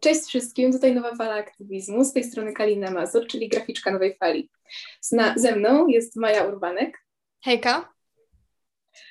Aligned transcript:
Cześć 0.00 0.24
wszystkim, 0.26 0.72
tutaj 0.72 0.94
Nowa 0.94 1.14
Fala 1.14 1.34
Aktywizmu, 1.34 2.04
z 2.04 2.12
tej 2.12 2.24
strony 2.24 2.52
Kalina 2.52 2.90
Mazur, 2.90 3.26
czyli 3.26 3.48
graficzka 3.48 3.90
Nowej 3.90 4.16
Fali. 4.16 4.50
Zna, 5.00 5.34
ze 5.36 5.56
mną 5.56 5.86
jest 5.86 6.16
Maja 6.16 6.44
Urbanek. 6.44 7.04
Hejka. 7.44 7.92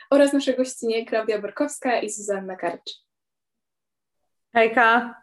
Oraz 0.10 0.34
nasze 0.34 0.54
gościnie 0.54 1.06
Klaudia 1.06 1.42
Borkowska 1.42 2.00
i 2.00 2.10
Zuzanna 2.10 2.56
Karcz. 2.56 2.92
Hejka. 4.54 5.16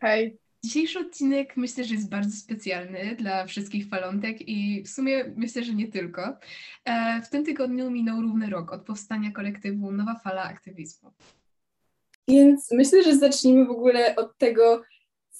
Hej. 0.00 0.38
Dzisiejszy 0.64 0.98
odcinek 0.98 1.56
myślę, 1.56 1.84
że 1.84 1.94
jest 1.94 2.10
bardzo 2.10 2.36
specjalny 2.36 3.16
dla 3.16 3.46
wszystkich 3.46 3.88
falontek 3.88 4.48
i 4.48 4.82
w 4.82 4.88
sumie 4.88 5.24
myślę, 5.36 5.64
że 5.64 5.74
nie 5.74 5.88
tylko. 5.88 6.36
E, 6.84 7.22
w 7.22 7.28
tym 7.28 7.44
tygodniu 7.44 7.90
minął 7.90 8.22
równy 8.22 8.50
rok 8.50 8.72
od 8.72 8.82
powstania 8.82 9.32
kolektywu 9.32 9.92
Nowa 9.92 10.14
Fala 10.14 10.42
Aktywizmu. 10.42 11.12
Więc 12.28 12.70
myślę, 12.72 13.02
że 13.02 13.16
zacznijmy 13.16 13.64
w 13.64 13.70
ogóle 13.70 14.16
od 14.16 14.38
tego, 14.38 14.82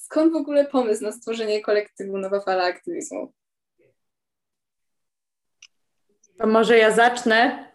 skąd 0.05 0.33
w 0.33 0.37
ogóle 0.37 0.65
pomysł 0.65 1.05
na 1.05 1.13
stworzenie 1.13 1.63
kolektywu 1.63 2.19
Nowa 2.19 2.41
Fala 2.41 2.65
Aktywizmu? 2.65 3.33
To 6.39 6.47
może 6.47 6.79
ja 6.79 6.91
zacznę. 6.91 7.69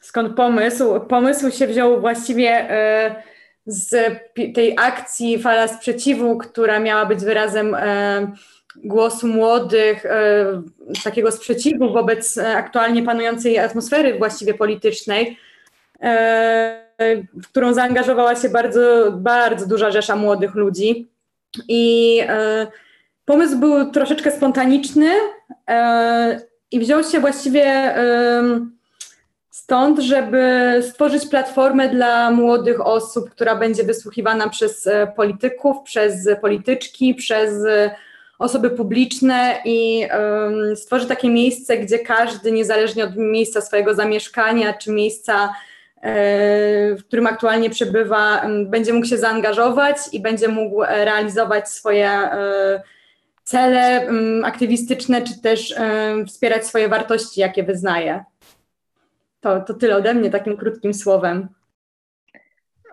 Skąd 0.00 0.36
pomysł? 0.36 1.00
Pomysł 1.00 1.50
się 1.50 1.66
wziął 1.66 2.00
właściwie 2.00 2.50
e, 2.50 3.22
z 3.66 4.16
tej 4.54 4.76
akcji 4.78 5.38
Fala 5.38 5.68
Sprzeciwu, 5.68 6.38
która 6.38 6.80
miała 6.80 7.06
być 7.06 7.24
wyrazem 7.24 7.74
e, 7.74 8.32
głosu 8.76 9.28
młodych, 9.28 10.06
e, 10.06 10.62
takiego 11.04 11.32
sprzeciwu 11.32 11.92
wobec 11.92 12.38
aktualnie 12.38 13.02
panującej 13.02 13.58
atmosfery 13.58 14.18
właściwie 14.18 14.54
politycznej, 14.54 15.38
w 17.34 17.48
którą 17.48 17.74
zaangażowała 17.74 18.36
się 18.36 18.48
bardzo, 18.48 19.12
bardzo 19.12 19.66
duża 19.66 19.90
rzesza 19.90 20.16
młodych 20.16 20.54
ludzi. 20.54 21.13
I 21.68 22.20
e, 22.28 22.66
pomysł 23.24 23.58
był 23.58 23.90
troszeczkę 23.90 24.30
spontaniczny 24.30 25.10
e, 25.68 26.40
i 26.70 26.80
wziął 26.80 27.04
się 27.04 27.20
właściwie 27.20 27.64
e, 27.66 28.60
stąd, 29.50 29.98
żeby 29.98 30.42
stworzyć 30.90 31.26
platformę 31.26 31.88
dla 31.88 32.30
młodych 32.30 32.86
osób, 32.86 33.30
która 33.30 33.56
będzie 33.56 33.84
wysłuchiwana 33.84 34.48
przez 34.48 34.88
polityków, 35.16 35.76
przez 35.84 36.28
polityczki, 36.40 37.14
przez 37.14 37.52
osoby 38.38 38.70
publiczne 38.70 39.56
i 39.64 40.08
stworzy 40.74 41.06
takie 41.06 41.28
miejsce, 41.28 41.78
gdzie 41.78 41.98
każdy, 41.98 42.52
niezależnie 42.52 43.04
od 43.04 43.16
miejsca 43.16 43.60
swojego 43.60 43.94
zamieszkania 43.94 44.72
czy 44.72 44.92
miejsca 44.92 45.54
w 46.98 47.04
którym 47.06 47.26
aktualnie 47.26 47.70
przebywa, 47.70 48.46
będzie 48.66 48.92
mógł 48.92 49.06
się 49.06 49.18
zaangażować 49.18 49.96
i 50.12 50.20
będzie 50.20 50.48
mógł 50.48 50.82
e, 50.82 51.04
realizować 51.04 51.68
swoje 51.68 52.08
e, 52.08 52.82
cele 53.44 54.08
aktywistyczne, 54.44 55.22
czy 55.22 55.40
też 55.40 55.72
e, 55.72 56.14
wspierać 56.26 56.66
swoje 56.66 56.88
wartości, 56.88 57.40
jakie 57.40 57.62
wyznaje. 57.62 58.24
To, 59.40 59.60
to 59.60 59.74
tyle 59.74 59.96
ode 59.96 60.14
mnie 60.14 60.30
takim 60.30 60.56
krótkim 60.56 60.94
słowem. 60.94 61.48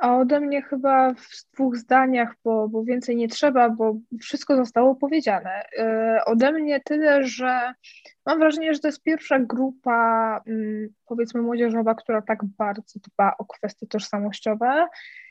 A 0.02 0.18
ode 0.18 0.40
mnie 0.40 0.62
chyba 0.62 1.14
w 1.14 1.54
dwóch 1.54 1.78
zdaniach, 1.78 2.36
bo, 2.44 2.70
bo 2.70 2.84
więcej 2.84 3.16
nie 3.16 3.28
trzeba, 3.28 3.70
bo 3.70 3.96
wszystko 4.22 4.56
zostało 4.56 4.96
powiedziane. 4.96 5.64
Yy, 5.78 5.86
ode 6.26 6.52
mnie 6.52 6.80
tyle, 6.80 7.24
że 7.24 7.74
mam 8.26 8.40
wrażenie, 8.40 8.74
że 8.74 8.80
to 8.80 8.88
jest 8.88 9.04
pierwsza 9.04 9.40
grupa, 9.40 10.42
yy, 10.46 10.90
powiedzmy, 11.06 11.42
młodzieżowa, 11.42 11.96
która 11.96 12.22
tak 12.22 12.46
bardzo 12.46 13.00
dba 13.00 13.34
o 13.38 13.46
kwestie 13.46 13.88
tożsamościowe 13.88 14.88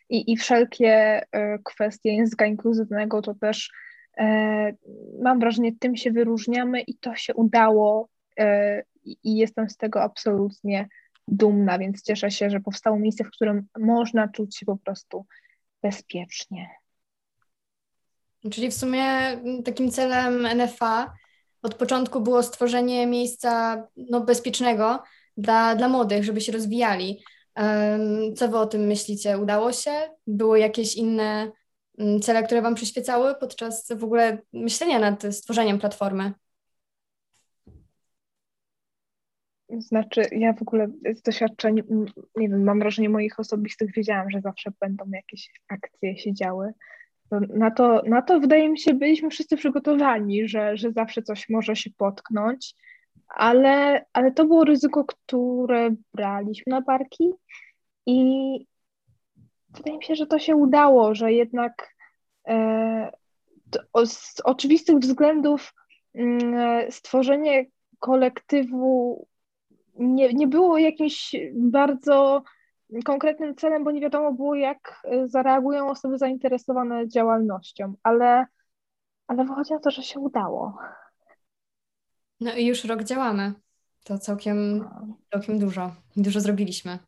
i, 0.09 0.33
i 0.33 0.37
wszelkie 0.37 1.23
yy, 1.35 1.59
kwestie 1.65 2.15
języka 2.17 2.47
inkluzywnego, 2.47 3.23
to 3.23 3.35
też 3.35 3.71
mam 5.23 5.41
wrażenie, 5.41 5.73
tym 5.79 5.97
się 5.97 6.11
wyróżniamy 6.11 6.81
i 6.81 6.99
to 6.99 7.15
się 7.15 7.35
udało 7.35 8.09
i 9.07 9.37
jestem 9.37 9.71
z 9.71 9.77
tego 9.77 10.03
absolutnie 10.03 10.89
dumna, 11.29 11.79
więc 11.79 12.03
cieszę 12.03 12.31
się, 12.31 12.51
że 12.51 12.61
powstało 12.61 12.99
miejsce, 12.99 13.25
w 13.25 13.31
którym 13.31 13.67
można 13.79 14.29
czuć 14.29 14.57
się 14.59 14.67
po 14.67 14.77
prostu 14.77 15.27
bezpiecznie. 15.83 16.71
Czyli 18.51 18.71
w 18.71 18.75
sumie 18.75 19.05
takim 19.65 19.91
celem 19.91 20.49
NFA 20.59 21.15
od 21.63 21.75
początku 21.75 22.21
było 22.21 22.43
stworzenie 22.43 23.07
miejsca 23.07 23.83
no, 23.97 24.21
bezpiecznego 24.21 25.03
dla, 25.37 25.75
dla 25.75 25.89
młodych, 25.89 26.25
żeby 26.25 26.41
się 26.41 26.53
rozwijali. 26.53 27.23
Co 28.37 28.49
wy 28.49 28.59
o 28.59 28.67
tym 28.67 28.81
myślicie? 28.81 29.39
Udało 29.39 29.73
się? 29.73 29.91
Były 30.27 30.59
jakieś 30.59 30.95
inne 30.95 31.53
cele, 32.23 32.43
które 32.43 32.63
wam 32.63 32.75
przyświecały 32.75 33.35
podczas 33.35 33.89
w 33.97 34.05
ogóle 34.05 34.39
myślenia 34.53 34.99
nad 34.99 35.23
stworzeniem 35.31 35.79
platformy? 35.79 36.33
Znaczy, 39.79 40.23
ja 40.33 40.53
w 40.53 40.63
ogóle 40.63 40.89
z 41.15 41.23
doświadczeń, 41.23 41.83
nie 42.37 42.49
wiem, 42.49 42.65
mam 42.65 42.79
wrażenie 42.79 43.09
moich 43.09 43.41
osobistych, 43.41 43.93
wiedziałam, 43.93 44.31
że 44.31 44.41
zawsze 44.41 44.73
będą 44.81 45.05
jakieś 45.13 45.51
akcje 45.69 46.19
się 46.19 46.35
działy. 46.35 46.73
Na 47.49 47.71
to, 47.71 48.03
na 48.07 48.23
to 48.23 48.41
wydaje 48.41 48.69
mi 48.69 48.79
się, 48.79 48.95
byliśmy 48.95 49.31
wszyscy 49.31 49.57
przygotowani, 49.57 50.49
że, 50.49 50.77
że 50.77 50.93
zawsze 50.93 51.23
coś 51.23 51.49
może 51.49 51.77
się 51.77 51.91
potknąć, 51.97 52.75
ale, 53.29 54.05
ale 54.13 54.33
to 54.33 54.45
było 54.45 54.65
ryzyko, 54.65 55.05
które 55.05 55.91
braliśmy 56.15 56.71
na 56.71 56.81
barki 56.81 57.33
i 58.07 58.21
wydaje 59.69 59.99
mi 59.99 60.05
się, 60.05 60.15
że 60.15 60.27
to 60.27 60.39
się 60.39 60.57
udało, 60.57 61.15
że 61.15 61.33
jednak 61.33 61.95
e, 62.49 63.11
to, 63.71 64.07
z 64.07 64.41
oczywistych 64.45 64.99
względów 64.99 65.75
mm, 66.15 66.91
stworzenie 66.93 67.67
kolektywu 67.99 69.27
nie, 70.01 70.33
nie 70.33 70.47
było 70.47 70.79
jakimś 70.79 71.37
bardzo 71.55 72.43
konkretnym 73.05 73.55
celem, 73.55 73.85
bo 73.85 73.91
nie 73.91 74.01
wiadomo 74.01 74.33
było, 74.33 74.55
jak 74.55 75.03
e, 75.05 75.29
zareagują 75.29 75.89
osoby 75.89 76.19
zainteresowane 76.19 77.09
działalnością, 77.09 77.95
ale, 78.03 78.47
ale 79.27 79.45
wychodzi 79.45 79.73
na 79.73 79.79
to, 79.79 79.91
że 79.91 80.03
się 80.03 80.21
udało. 80.21 80.79
No 82.41 82.55
i 82.55 82.67
już 82.67 82.85
rok 82.85 83.03
działamy. 83.05 83.53
To 84.05 84.19
całkiem, 84.19 84.89
całkiem 85.33 85.59
dużo. 85.59 85.91
Dużo 86.17 86.41
zrobiliśmy. 86.41 86.99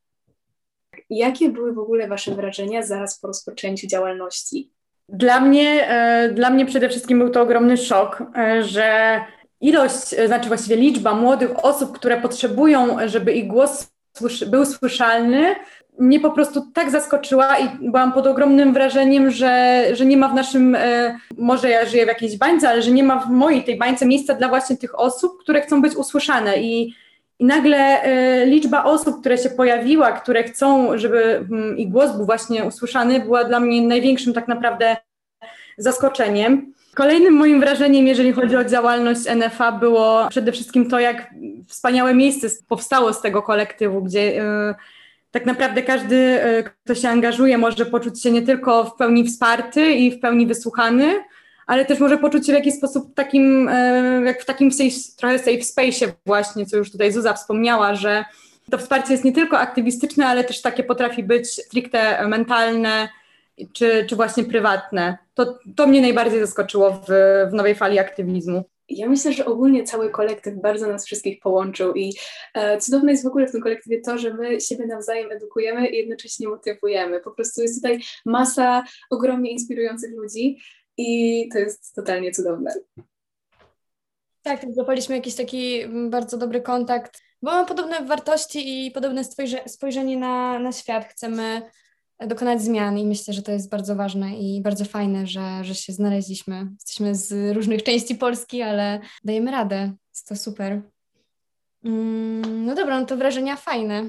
Jakie 1.10 1.48
były 1.48 1.72
w 1.72 1.78
ogóle 1.78 2.08
Wasze 2.08 2.34
wrażenia 2.34 2.82
zaraz 2.82 3.20
po 3.20 3.26
rozpoczęciu 3.26 3.86
działalności? 3.86 4.72
Dla 5.08 5.40
mnie, 5.40 5.88
e, 5.88 6.32
dla 6.32 6.50
mnie 6.50 6.66
przede 6.66 6.88
wszystkim 6.88 7.18
był 7.18 7.30
to 7.30 7.42
ogromny 7.42 7.76
szok, 7.76 8.22
e, 8.36 8.64
że 8.64 9.20
ilość, 9.62 10.14
e, 10.14 10.26
znaczy 10.26 10.48
właściwie 10.48 10.76
liczba 10.76 11.14
młodych 11.14 11.64
osób, 11.64 11.92
które 11.92 12.20
potrzebują, 12.20 12.96
żeby 13.06 13.32
ich 13.32 13.46
głos 13.46 13.92
był 14.46 14.66
słyszalny, 14.66 15.54
mnie 15.98 16.20
po 16.20 16.30
prostu 16.30 16.66
tak 16.74 16.90
zaskoczyła 16.90 17.58
i 17.58 17.68
byłam 17.90 18.12
pod 18.12 18.26
ogromnym 18.26 18.72
wrażeniem, 18.72 19.30
że, 19.30 19.84
że 19.92 20.06
nie 20.06 20.16
ma 20.16 20.28
w 20.28 20.34
naszym, 20.34 20.74
e, 20.74 21.18
może 21.38 21.70
ja 21.70 21.86
żyję 21.86 22.04
w 22.04 22.08
jakiejś 22.08 22.36
bańce, 22.36 22.68
ale 22.68 22.82
że 22.82 22.90
nie 22.90 23.04
ma 23.04 23.20
w 23.20 23.30
mojej 23.30 23.64
tej 23.64 23.78
bańce 23.78 24.06
miejsca 24.06 24.34
dla 24.34 24.48
właśnie 24.48 24.76
tych 24.76 24.98
osób, 24.98 25.32
które 25.40 25.60
chcą 25.60 25.82
być 25.82 25.96
usłyszane 25.96 26.62
i, 26.62 26.94
i 27.38 27.44
nagle 27.44 28.02
e, 28.02 28.46
liczba 28.46 28.84
osób, 28.84 29.20
które 29.20 29.38
się 29.38 29.50
pojawiła, 29.50 30.12
które 30.12 30.44
chcą, 30.44 30.98
żeby 30.98 31.46
mm, 31.50 31.78
ich 31.78 31.88
głos 31.88 32.16
był 32.16 32.26
właśnie 32.26 32.64
usłyszany, 32.64 33.20
była 33.20 33.44
dla 33.44 33.60
mnie 33.60 33.82
największym 33.82 34.32
tak 34.32 34.48
naprawdę 34.48 34.96
zaskoczeniem. 35.78 36.72
Kolejnym 36.94 37.34
moim 37.34 37.60
wrażeniem, 37.60 38.06
jeżeli 38.06 38.32
chodzi 38.32 38.56
o 38.56 38.64
działalność 38.64 39.20
NFA, 39.36 39.72
było 39.72 40.28
przede 40.30 40.52
wszystkim 40.52 40.90
to, 40.90 41.00
jak 41.00 41.34
wspaniałe 41.66 42.14
miejsce 42.14 42.48
powstało 42.68 43.12
z 43.12 43.20
tego 43.20 43.42
kolektywu, 43.42 44.02
gdzie 44.02 44.42
y, 44.42 44.74
tak 45.30 45.46
naprawdę 45.46 45.82
każdy, 45.82 46.16
y, 46.16 46.64
kto 46.84 46.94
się 46.94 47.08
angażuje, 47.08 47.58
może 47.58 47.86
poczuć 47.86 48.22
się 48.22 48.30
nie 48.30 48.42
tylko 48.42 48.84
w 48.84 48.96
pełni 48.96 49.24
wsparty 49.24 49.92
i 49.92 50.10
w 50.10 50.20
pełni 50.20 50.46
wysłuchany, 50.46 51.24
ale 51.66 51.84
też 51.84 52.00
może 52.00 52.18
poczuć 52.18 52.46
się 52.46 52.52
w 52.52 52.56
jakiś 52.56 52.74
sposób 52.74 53.14
takim, 53.14 53.68
y, 53.68 54.22
jak 54.26 54.42
w 54.42 54.44
takim 54.44 54.72
safe, 54.72 55.16
trochę 55.16 55.38
safe 55.38 55.62
space 55.62 56.12
właśnie, 56.26 56.66
co 56.66 56.76
już 56.76 56.92
tutaj 56.92 57.12
Zuza 57.12 57.34
wspomniała, 57.34 57.94
że 57.94 58.24
to 58.70 58.78
wsparcie 58.78 59.12
jest 59.12 59.24
nie 59.24 59.32
tylko 59.32 59.58
aktywistyczne, 59.58 60.26
ale 60.26 60.44
też 60.44 60.62
takie 60.62 60.82
potrafi 60.82 61.22
być 61.22 61.48
stricte 61.48 62.28
mentalne, 62.28 63.08
czy, 63.72 64.06
czy 64.08 64.16
właśnie 64.16 64.44
prywatne. 64.44 65.18
To, 65.34 65.58
to 65.76 65.86
mnie 65.86 66.00
najbardziej 66.00 66.40
zaskoczyło 66.40 66.90
w, 66.90 67.06
w 67.50 67.52
nowej 67.52 67.74
fali 67.74 67.98
aktywizmu. 67.98 68.64
Ja 68.88 69.08
myślę, 69.08 69.32
że 69.32 69.46
ogólnie 69.46 69.84
cały 69.84 70.10
kolektyw 70.10 70.54
bardzo 70.54 70.86
nas 70.86 71.06
wszystkich 71.06 71.40
połączył 71.40 71.94
i 71.94 72.14
e, 72.54 72.78
cudowne 72.78 73.10
jest 73.12 73.24
w 73.24 73.26
ogóle 73.26 73.46
w 73.46 73.52
tym 73.52 73.60
kolektywie 73.60 74.00
to, 74.00 74.18
że 74.18 74.34
my 74.34 74.60
siebie 74.60 74.86
nawzajem 74.86 75.32
edukujemy 75.32 75.88
i 75.88 75.96
jednocześnie 75.96 76.48
motywujemy. 76.48 77.20
Po 77.20 77.30
prostu 77.30 77.62
jest 77.62 77.74
tutaj 77.74 78.00
masa 78.24 78.84
ogromnie 79.10 79.52
inspirujących 79.52 80.10
ludzi 80.16 80.58
i 80.96 81.48
to 81.52 81.58
jest 81.58 81.94
totalnie 81.94 82.32
cudowne. 82.32 82.74
Tak, 84.42 84.60
tak 84.60 84.74
złapaliśmy 84.74 85.16
jakiś 85.16 85.34
taki 85.34 85.80
bardzo 86.10 86.38
dobry 86.38 86.60
kontakt, 86.60 87.20
bo 87.42 87.50
mamy 87.50 87.66
podobne 87.66 88.04
wartości 88.06 88.86
i 88.86 88.90
podobne 88.90 89.22
spojrzenie 89.66 90.16
na, 90.16 90.58
na 90.58 90.72
świat. 90.72 91.04
Chcemy 91.04 91.62
dokonać 92.20 92.62
zmian 92.62 92.98
i 92.98 93.06
myślę, 93.06 93.34
że 93.34 93.42
to 93.42 93.52
jest 93.52 93.70
bardzo 93.70 93.96
ważne 93.96 94.38
i 94.38 94.60
bardzo 94.62 94.84
fajne, 94.84 95.26
że, 95.26 95.64
że 95.64 95.74
się 95.74 95.92
znaleźliśmy. 95.92 96.66
Jesteśmy 96.72 97.14
z 97.14 97.56
różnych 97.56 97.82
części 97.82 98.14
Polski, 98.14 98.62
ale 98.62 99.00
dajemy 99.24 99.50
radę. 99.50 99.92
Jest 100.12 100.28
to 100.28 100.36
super. 100.36 100.82
Mm, 101.84 102.66
no 102.66 102.74
dobra, 102.74 103.00
no 103.00 103.06
to 103.06 103.16
wrażenia 103.16 103.56
fajne. 103.56 104.04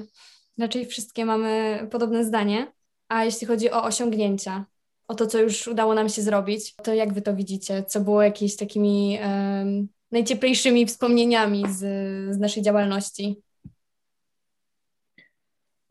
Raczej 0.58 0.86
wszystkie 0.86 1.24
mamy 1.24 1.80
podobne 1.90 2.24
zdanie. 2.24 2.72
A 3.08 3.24
jeśli 3.24 3.46
chodzi 3.46 3.70
o 3.70 3.84
osiągnięcia, 3.84 4.64
o 5.08 5.14
to, 5.14 5.26
co 5.26 5.38
już 5.38 5.66
udało 5.66 5.94
nam 5.94 6.08
się 6.08 6.22
zrobić, 6.22 6.74
to 6.74 6.94
jak 6.94 7.12
wy 7.12 7.22
to 7.22 7.36
widzicie? 7.36 7.82
Co 7.82 8.00
było 8.00 8.22
jakimiś 8.22 8.56
takimi 8.56 9.18
um, 9.22 9.88
najcieplejszymi 10.10 10.86
wspomnieniami 10.86 11.64
z, 11.68 11.78
z 12.34 12.38
naszej 12.38 12.62
działalności? 12.62 13.42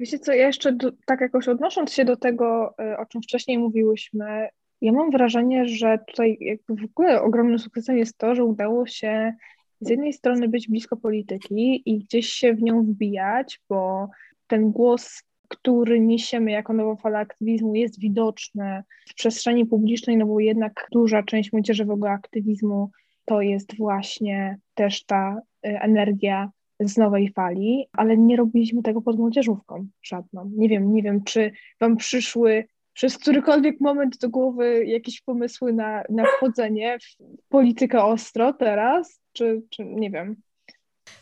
Wiecie 0.04 0.20
co, 0.20 0.34
ja 0.34 0.48
jeszcze 0.48 0.74
do, 0.74 0.92
tak 1.06 1.22
jakoś 1.22 1.48
odnosząc 1.48 1.94
się 1.94 2.06
do 2.06 2.18
tego, 2.18 2.74
e, 2.80 2.98
o 2.98 3.06
czym 3.06 3.22
wcześniej 3.22 3.58
mówiłyśmy, 3.58 4.48
ja 4.82 4.92
mam 4.92 5.12
wrażenie, 5.12 5.66
że 5.68 6.00
tutaj 6.08 6.38
jakby 6.42 6.76
w 6.76 6.86
ogóle 6.86 7.22
ogromnym 7.22 7.60
sukcesem 7.60 7.98
jest 7.98 8.18
to, 8.18 8.36
że 8.36 8.44
udało 8.46 8.86
się 8.88 9.34
z 9.80 9.90
jednej 9.90 10.14
strony 10.14 10.48
być 10.48 10.70
blisko 10.70 10.98
polityki 10.98 11.84
i 11.86 12.00
gdzieś 12.00 12.30
się 12.30 12.54
w 12.54 12.62
nią 12.62 12.84
wbijać, 12.84 13.60
bo 13.70 14.10
ten 14.48 14.72
głos, 14.72 15.24
który 15.48 16.00
niesiemy 16.00 16.52
jako 16.52 16.74
nowa 16.74 16.96
fala 16.96 17.20
aktywizmu 17.20 17.76
jest 17.76 18.00
widoczny 18.00 18.84
w 19.10 19.14
przestrzeni 19.14 19.66
publicznej, 19.66 20.18
no 20.18 20.26
bo 20.26 20.40
jednak 20.40 20.88
duża 20.92 21.24
część 21.24 21.54
młodzieżowego 21.54 22.10
aktywizmu 22.10 22.92
to 23.26 23.42
jest 23.42 23.78
właśnie 23.78 24.58
też 24.74 25.06
ta 25.06 25.38
y, 25.38 25.42
energia 25.62 26.52
z 26.80 26.98
nowej 26.98 27.32
fali, 27.36 27.86
ale 27.92 28.18
nie 28.18 28.38
robiliśmy 28.38 28.84
tego 28.84 29.02
pod 29.02 29.18
młodzieżówką 29.18 29.88
żadną. 30.04 30.52
Nie 30.56 30.70
wiem, 30.70 30.94
nie 30.94 31.04
wiem, 31.04 31.24
czy 31.24 31.52
wam 31.80 31.98
przyszły 31.98 32.66
przez 32.94 33.18
którykolwiek 33.18 33.82
moment 33.82 34.18
do 34.18 34.30
głowy 34.30 34.86
jakieś 34.86 35.22
pomysły 35.22 35.74
na, 35.74 36.04
na 36.10 36.26
wchodzenie 36.26 36.98
w 37.00 37.50
politykę 37.50 38.04
ostro 38.04 38.54
teraz, 38.54 39.22
czy, 39.32 39.62
czy 39.70 39.86
nie 39.86 40.12
wiem. 40.12 40.36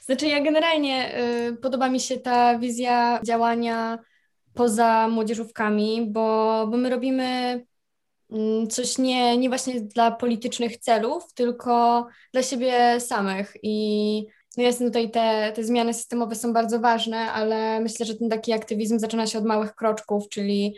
Znaczy 0.01 0.27
ja 0.27 0.43
generalnie 0.43 1.19
y, 1.49 1.53
podoba 1.53 1.89
mi 1.89 1.99
się 1.99 2.17
ta 2.17 2.59
wizja 2.59 3.19
działania 3.23 3.99
poza 4.53 5.07
młodzieżówkami, 5.07 6.07
bo, 6.09 6.67
bo 6.71 6.77
my 6.77 6.89
robimy 6.89 7.25
mm, 8.31 8.67
coś 8.67 8.97
nie, 8.97 9.37
nie 9.37 9.49
właśnie 9.49 9.81
dla 9.81 10.11
politycznych 10.11 10.77
celów, 10.77 11.33
tylko 11.33 12.07
dla 12.33 12.43
siebie 12.43 12.99
samych 12.99 13.53
i 13.63 14.25
no 14.57 14.63
jasne 14.63 14.85
tutaj 14.85 15.11
te, 15.11 15.51
te 15.55 15.63
zmiany 15.63 15.93
systemowe 15.93 16.35
są 16.35 16.53
bardzo 16.53 16.79
ważne, 16.79 17.17
ale 17.17 17.79
myślę, 17.79 18.05
że 18.05 18.15
ten 18.15 18.29
taki 18.29 18.53
aktywizm 18.53 18.99
zaczyna 18.99 19.27
się 19.27 19.39
od 19.39 19.45
małych 19.45 19.75
kroczków, 19.75 20.29
czyli 20.29 20.75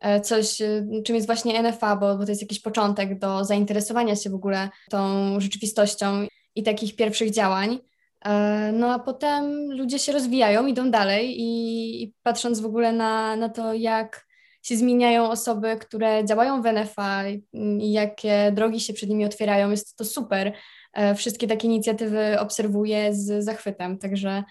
e, 0.00 0.20
coś, 0.20 0.60
e, 0.60 0.86
czym 1.04 1.14
jest 1.14 1.26
właśnie 1.26 1.62
NFA, 1.62 1.96
bo, 1.96 2.16
bo 2.16 2.24
to 2.24 2.30
jest 2.30 2.42
jakiś 2.42 2.60
początek 2.60 3.18
do 3.18 3.44
zainteresowania 3.44 4.16
się 4.16 4.30
w 4.30 4.34
ogóle 4.34 4.68
tą 4.90 5.40
rzeczywistością 5.40 6.26
i 6.54 6.62
takich 6.62 6.96
pierwszych 6.96 7.30
działań. 7.30 7.78
E, 8.24 8.72
no 8.72 8.94
a 8.94 8.98
potem 8.98 9.72
ludzie 9.72 9.98
się 9.98 10.12
rozwijają, 10.12 10.66
idą 10.66 10.90
dalej 10.90 11.40
i, 11.40 12.02
i 12.02 12.14
patrząc 12.22 12.60
w 12.60 12.66
ogóle 12.66 12.92
na, 12.92 13.36
na 13.36 13.48
to, 13.48 13.74
jak 13.74 14.26
się 14.62 14.76
zmieniają 14.76 15.30
osoby, 15.30 15.76
które 15.80 16.24
działają 16.24 16.62
w 16.62 16.72
NFA 16.72 17.28
i 17.78 17.92
jakie 17.92 18.52
drogi 18.54 18.80
się 18.80 18.92
przed 18.92 19.08
nimi 19.08 19.24
otwierają, 19.24 19.70
jest 19.70 19.96
to 19.96 20.04
super. 20.04 20.52
E, 20.92 21.14
wszystkie 21.14 21.46
takie 21.46 21.66
inicjatywy 21.68 22.40
obserwuję 22.40 23.14
z 23.14 23.44
zachwytem, 23.44 23.98
także 23.98 24.44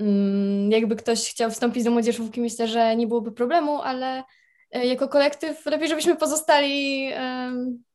mm, 0.00 0.70
jakby 0.72 0.96
ktoś 0.96 1.30
chciał 1.30 1.50
wstąpić 1.50 1.84
do 1.84 1.90
młodzieżówki, 1.90 2.40
myślę, 2.40 2.68
że 2.68 2.96
nie 2.96 3.06
byłoby 3.06 3.32
problemu, 3.32 3.82
ale 3.82 4.24
e, 4.70 4.86
jako 4.86 5.08
kolektyw 5.08 5.66
lepiej, 5.66 5.88
żebyśmy 5.88 6.16
pozostali 6.16 7.08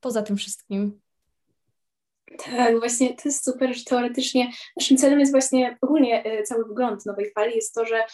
poza 0.00 0.22
tym 0.22 0.36
wszystkim. 0.36 1.00
Tak, 2.38 2.78
właśnie 2.78 3.08
to 3.08 3.22
jest 3.24 3.44
super, 3.44 3.76
że 3.76 3.84
teoretycznie 3.84 4.50
naszym 4.76 4.96
celem 4.96 5.20
jest 5.20 5.32
właśnie 5.32 5.78
ogólnie 5.80 6.24
e, 6.24 6.42
cały 6.42 6.64
wygląd 6.64 7.06
nowej 7.06 7.30
fali 7.30 7.54
jest 7.54 7.74
to, 7.74 7.84
że 7.86 8.04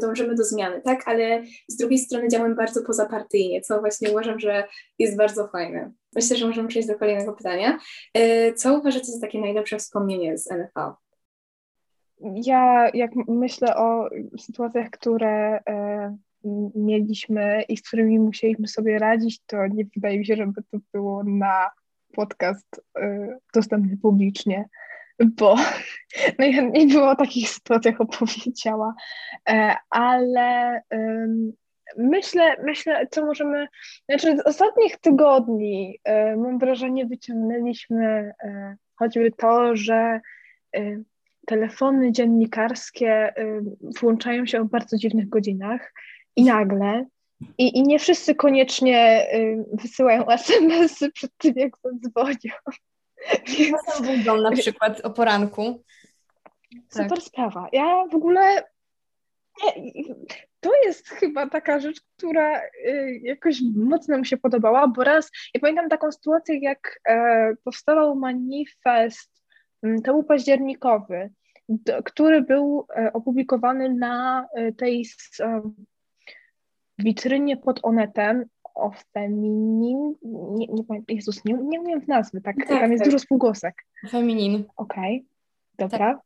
dążymy 0.00 0.34
do 0.34 0.44
zmiany, 0.44 0.82
tak, 0.82 1.08
ale 1.08 1.42
z 1.68 1.76
drugiej 1.76 1.98
strony 1.98 2.28
działamy 2.28 2.54
bardzo 2.54 2.82
pozapartyjnie, 2.82 3.60
co 3.60 3.80
właśnie 3.80 4.10
uważam, 4.10 4.40
że 4.40 4.64
jest 4.98 5.16
bardzo 5.16 5.48
fajne. 5.48 5.92
Myślę, 6.14 6.36
że 6.36 6.46
możemy 6.46 6.68
przejść 6.68 6.88
do 6.88 6.98
kolejnego 6.98 7.32
pytania. 7.32 7.78
E, 8.14 8.52
co 8.52 8.78
uważacie 8.78 9.06
za 9.06 9.20
takie 9.20 9.40
najlepsze 9.40 9.78
wspomnienie 9.78 10.38
z 10.38 10.50
NFL? 10.50 10.90
Ja 12.34 12.90
jak 12.94 13.10
myślę 13.28 13.76
o 13.76 14.08
sytuacjach, 14.38 14.90
które 14.90 15.60
e, 15.68 16.16
mieliśmy 16.74 17.62
i 17.68 17.76
z 17.76 17.82
którymi 17.82 18.18
musieliśmy 18.18 18.68
sobie 18.68 18.98
radzić, 18.98 19.40
to 19.46 19.66
nie 19.66 19.84
wydaje 19.94 20.18
mi 20.18 20.26
się, 20.26 20.36
żeby 20.36 20.62
to 20.70 20.78
było 20.92 21.24
na 21.24 21.70
podcast 22.14 22.80
y, 22.98 23.38
dostępny 23.54 23.96
publicznie, 24.02 24.64
bo 25.20 25.56
najchętniej 26.38 26.86
było 26.86 27.10
o 27.10 27.16
takich 27.16 27.50
sytuacjach 27.50 28.00
opowiedziała, 28.00 28.94
y, 29.50 29.52
ale 29.90 30.78
y, 30.94 31.28
myślę, 31.98 32.56
myślę, 32.62 33.06
co 33.10 33.26
możemy, 33.26 33.66
znaczy 34.08 34.36
z 34.36 34.40
ostatnich 34.40 34.98
tygodni 34.98 35.98
mam 36.36 36.58
wrażenie 36.58 37.06
wyciągnęliśmy 37.06 38.32
choćby 38.96 39.32
to, 39.36 39.76
że 39.76 40.20
telefony 41.46 42.12
dziennikarskie 42.12 43.34
włączają 44.00 44.46
się 44.46 44.60
o 44.60 44.64
bardzo 44.64 44.96
dziwnych 44.96 45.28
godzinach 45.28 45.92
i 46.36 46.44
nagle 46.44 47.06
i, 47.58 47.78
I 47.78 47.82
nie 47.82 47.98
wszyscy 47.98 48.34
koniecznie 48.34 49.28
y, 49.34 49.64
wysyłają 49.72 50.26
SMS-y 50.26 51.12
przed 51.12 51.30
tym, 51.38 51.52
jak 51.56 51.72
zadzwonią. 51.82 52.54
Więc... 53.58 53.76
budzą 54.00 54.36
na 54.36 54.50
przykład 54.50 55.00
o 55.00 55.10
poranku. 55.10 55.84
Super 56.88 57.08
tak. 57.08 57.22
sprawa. 57.22 57.68
Ja 57.72 58.04
w 58.10 58.14
ogóle 58.14 58.62
to 60.60 60.70
jest 60.84 61.08
chyba 61.08 61.48
taka 61.48 61.80
rzecz, 61.80 62.00
która 62.16 62.60
y, 62.60 63.20
jakoś 63.22 63.58
mocno 63.76 64.18
mi 64.18 64.26
się 64.26 64.36
podobała, 64.36 64.88
bo 64.88 65.04
raz, 65.04 65.30
ja 65.54 65.60
pamiętam 65.60 65.88
taką 65.88 66.12
sytuację, 66.12 66.58
jak 66.58 67.00
e, 67.08 67.54
powstawał 67.64 68.16
manifest, 68.16 69.42
mm, 69.82 70.02
to 70.02 70.12
był 70.12 70.24
październikowy, 70.24 71.30
który 72.04 72.42
był 72.42 72.86
e, 72.96 73.12
opublikowany 73.12 73.94
na 73.94 74.46
e, 74.54 74.72
tej 74.72 75.04
witrynie 76.98 77.56
pod 77.56 77.80
Onetem 77.82 78.44
o 78.74 78.90
feminin, 79.12 80.14
nie, 80.22 80.66
nie 80.66 80.84
pamiętam, 80.84 81.16
Jezus, 81.16 81.44
nie, 81.44 81.54
nie 81.54 81.80
umiem 81.80 82.00
w 82.00 82.08
nazwy, 82.08 82.40
tak, 82.40 82.56
tak 82.56 82.68
tam 82.68 82.90
jest 82.90 83.04
tak. 83.04 83.12
dużo 83.12 83.18
spółgłosek. 83.18 83.74
Feminin. 84.10 84.64
Okej, 84.76 85.16
okay, 85.16 85.88
dobra. 85.90 86.20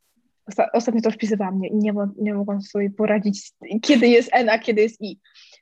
Tak. 0.57 0.71
ostatnio 0.73 1.01
to 1.01 1.11
wpisywałam 1.11 1.61
nie, 1.61 1.71
nie, 1.71 1.93
nie 2.21 2.35
mogłam 2.35 2.61
sobie 2.61 2.91
poradzić, 2.91 3.53
kiedy 3.83 4.09
jest 4.09 4.31
N, 4.33 4.49
a 4.49 4.59
kiedy 4.59 4.83
jest 4.83 5.01
I. 5.01 5.19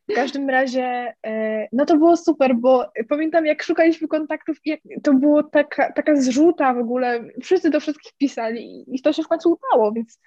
W 0.09 0.15
każdym 0.15 0.51
razie, 0.51 1.15
e, 1.27 1.69
no 1.73 1.87
to 1.87 1.97
było 1.97 2.17
super, 2.17 2.57
bo 2.57 2.87
pamiętam, 3.09 3.47
jak 3.47 3.63
szukaliśmy 3.63 4.09
kontaktów, 4.09 4.57
jak 4.65 4.81
to 5.03 5.15
było 5.15 5.43
taka, 5.43 5.93
taka 5.93 6.17
zrzuta 6.17 6.75
w 6.75 6.79
ogóle, 6.79 7.25
wszyscy 7.43 7.71
do 7.71 7.81
wszystkich 7.81 8.13
pisali 8.19 8.85
i 8.89 9.03
to 9.03 9.13
się 9.13 9.23
w 9.23 9.29
końcu 9.29 9.59
udało, 9.59 9.93
więc 9.93 10.21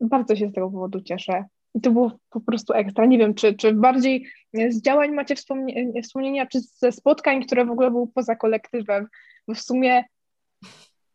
bardzo 0.00 0.36
się 0.36 0.48
z 0.48 0.52
tego 0.52 0.70
powodu 0.70 1.00
cieszę. 1.00 1.44
I 1.74 1.80
to 1.80 1.90
było 1.90 2.12
po 2.30 2.40
prostu 2.40 2.72
ekstra. 2.72 3.06
Nie 3.06 3.18
wiem, 3.18 3.34
czy, 3.34 3.54
czy 3.54 3.72
bardziej 3.72 4.26
z 4.68 4.82
działań 4.82 5.10
macie 5.10 5.36
wspomnie, 5.36 6.02
wspomnienia, 6.02 6.46
czy 6.46 6.60
ze 6.60 6.92
spotkań, 6.92 7.44
które 7.46 7.64
w 7.64 7.70
ogóle 7.70 7.90
były 7.90 8.06
poza 8.14 8.36
kolektywem. 8.36 9.06
Bo 9.48 9.54
w 9.54 9.60
sumie, 9.60 10.04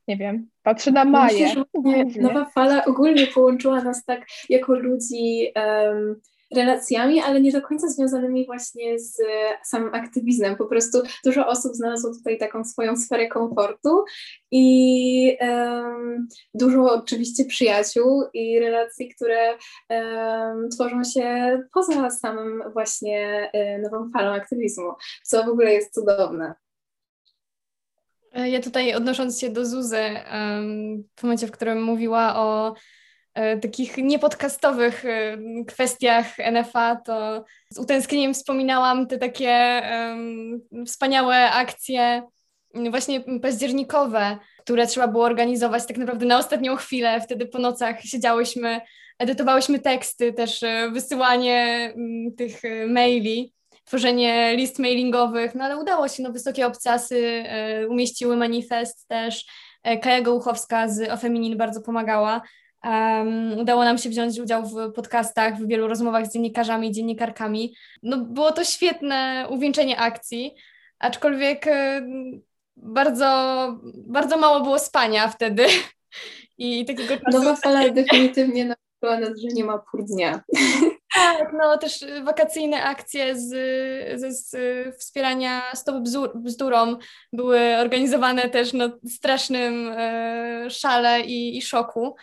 nie 0.08 0.18
wiem, 0.18 0.50
patrzę 0.64 0.92
na 0.92 1.06
Maję. 1.06 1.48
Myślę, 1.84 2.10
że 2.10 2.22
nowa 2.22 2.46
fala 2.46 2.86
ogólnie 2.86 3.28
połączyła 3.28 3.84
nas 3.84 4.06
tak 4.06 4.26
jako 4.50 4.74
ludzi 4.76 5.52
um, 5.56 6.22
relacjami, 6.56 7.22
ale 7.22 7.42
nie 7.42 7.52
do 7.52 7.62
końca 7.62 7.88
związanymi 7.88 8.46
właśnie 8.46 9.00
z 9.00 9.18
samym 9.64 9.94
aktywizmem. 9.94 10.56
Po 10.56 10.66
prostu 10.66 11.02
dużo 11.26 11.48
osób 11.48 11.74
znalazło 11.74 12.14
tutaj 12.14 12.38
taką 12.38 12.64
swoją 12.64 12.98
sferę 12.98 13.28
komfortu 13.28 14.04
i 14.52 15.38
um, 15.42 16.28
dużo 16.54 16.94
oczywiście 16.94 17.46
przyjaciół 17.46 18.24
i 18.34 18.60
relacji, 18.60 19.10
które 19.16 19.58
um, 19.90 20.70
tworzą 20.70 21.04
się 21.04 21.60
poza 21.74 22.10
samym 22.10 22.64
właśnie 22.74 23.52
um, 23.54 23.82
nową 23.82 24.10
falą 24.12 24.32
aktywizmu, 24.32 24.94
co 25.24 25.44
w 25.44 25.50
ogóle 25.50 25.74
jest 25.74 25.94
cudowne. 25.94 26.54
Ja 28.34 28.62
tutaj 28.62 28.96
odnosząc 28.96 29.40
się 29.40 29.50
do 29.50 29.66
Zuzy, 29.66 30.02
w 31.16 31.24
momencie, 31.24 31.48
w 31.48 31.52
którym 31.52 31.84
mówiła 31.84 32.36
o 32.36 32.76
E, 32.76 33.05
takich 33.62 33.98
niepodcastowych 33.98 35.06
e, 35.06 35.38
kwestiach 35.68 36.26
NFA, 36.52 36.96
to 36.96 37.46
z 37.70 37.80
utęsknieniem 37.80 38.34
wspominałam 38.34 39.08
te 39.08 39.18
takie 39.18 39.82
um, 39.92 40.86
wspaniałe 40.86 41.52
akcje 41.52 42.24
właśnie 42.90 43.22
październikowe, 43.42 44.38
które 44.60 44.88
trzeba 44.88 45.08
było 45.08 45.24
organizować 45.24 45.86
tak 45.86 45.98
naprawdę 45.98 46.26
na 46.26 46.38
ostatnią 46.38 46.76
chwilę. 46.76 47.22
Wtedy 47.22 47.46
po 47.46 47.60
nocach 47.60 48.02
siedziałyśmy, 48.02 48.82
edytowałyśmy 49.20 49.80
teksty, 49.80 50.34
też 50.34 50.64
e, 50.64 50.90
wysyłanie 50.94 51.94
tych 52.38 52.62
maili 52.88 53.54
tworzenie 53.86 54.56
list 54.56 54.80
mailingowych, 54.80 55.56
no 55.56 55.64
ale 55.64 55.78
udało 55.78 56.08
się, 56.08 56.24
no 56.24 56.32
wysokie 56.32 56.68
obcasy 56.68 57.44
umieściły 57.90 58.38
manifest 58.38 59.08
też, 59.08 59.46
Kaja 60.02 60.22
Gołuchowska 60.22 60.88
z 60.90 61.10
Ofeminin 61.10 61.58
bardzo 61.58 61.82
pomagała. 61.82 62.42
Um, 62.86 63.60
udało 63.60 63.84
nam 63.84 63.98
się 63.98 64.10
wziąć 64.10 64.40
udział 64.40 64.66
w 64.66 64.92
podcastach, 64.94 65.58
w 65.58 65.68
wielu 65.68 65.88
rozmowach 65.88 66.26
z 66.26 66.34
dziennikarzami 66.34 66.88
i 66.88 66.92
dziennikarkami. 66.92 67.76
No, 68.04 68.18
było 68.18 68.52
to 68.52 68.64
świetne 68.64 69.48
uwieńczenie 69.50 70.00
akcji, 70.00 70.56
aczkolwiek 71.00 71.66
bardzo, 72.78 73.68
bardzo 74.08 74.38
mało 74.38 74.62
było 74.62 74.80
spania 74.80 75.28
wtedy. 75.28 75.66
I 76.58 76.86
takiego 76.86 77.18
czasu... 77.18 77.38
Nowa 77.38 77.56
fala 77.56 77.90
definitywnie 77.90 78.66
nauczyła 78.66 79.30
nas, 79.30 79.40
że 79.40 79.48
nie 79.48 79.64
ma 79.64 79.78
pór 79.78 80.06
dnia. 80.06 80.42
Tak, 81.16 81.54
no 81.54 81.78
też 81.78 82.06
wakacyjne 82.24 82.84
akcje 82.84 83.36
z, 83.40 83.50
z, 84.20 84.50
z 84.50 84.56
wspierania 85.00 85.62
Stop 85.76 85.96
Bzdurom 86.36 86.98
były 87.34 87.78
organizowane 87.78 88.50
też 88.50 88.74
na 88.74 88.90
strasznym 89.10 89.92
e, 89.98 90.70
szale 90.70 91.22
i, 91.22 91.58
i 91.58 91.62
szoku. 91.62 92.16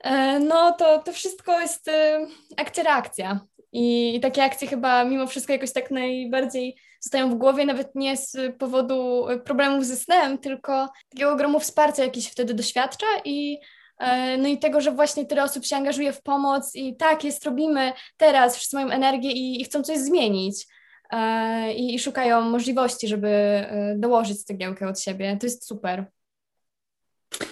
E, 0.00 0.38
no 0.40 0.72
to, 0.72 0.98
to 0.98 1.12
wszystko 1.12 1.60
jest 1.60 1.88
e, 1.88 2.26
akcja-reakcja. 2.56 3.40
I, 3.72 4.20
takie 4.22 4.44
akcje 4.44 4.68
chyba 4.68 5.04
mimo 5.04 5.26
wszystko 5.26 5.52
jakoś 5.52 5.72
tak 5.72 5.90
najbardziej 5.90 6.76
zostają 7.00 7.30
w 7.30 7.34
głowie, 7.34 7.66
nawet 7.66 7.94
nie 7.94 8.16
z 8.16 8.56
powodu 8.58 9.26
problemów 9.44 9.86
ze 9.86 9.96
snem, 9.96 10.38
tylko 10.38 10.88
takiego 11.10 11.32
ogromu 11.32 11.60
wsparcia 11.60 12.04
jakiś 12.04 12.28
wtedy 12.28 12.54
doświadcza 12.54 13.06
i 13.24 13.58
e, 13.98 14.38
no 14.38 14.48
i 14.48 14.58
tego, 14.58 14.80
że 14.80 14.92
właśnie 14.92 15.26
tyle 15.26 15.42
osób 15.42 15.64
się 15.64 15.76
angażuje 15.76 16.12
w 16.12 16.22
pomoc 16.22 16.74
i 16.74 16.96
tak, 16.96 17.24
jest, 17.24 17.44
robimy 17.44 17.92
teraz, 18.16 18.56
wszyscy 18.56 18.76
mają 18.76 18.90
energię 18.90 19.30
i, 19.30 19.60
i 19.60 19.64
chcą 19.64 19.82
coś 19.82 19.98
zmienić. 19.98 20.66
I, 21.76 21.94
i, 21.94 21.98
szukają 21.98 22.40
możliwości, 22.40 23.08
żeby 23.08 23.64
dołożyć 23.96 24.44
cegiełkę 24.44 24.88
od 24.88 25.00
siebie. 25.00 25.36
To 25.40 25.46
jest 25.46 25.66
super. 25.66 26.06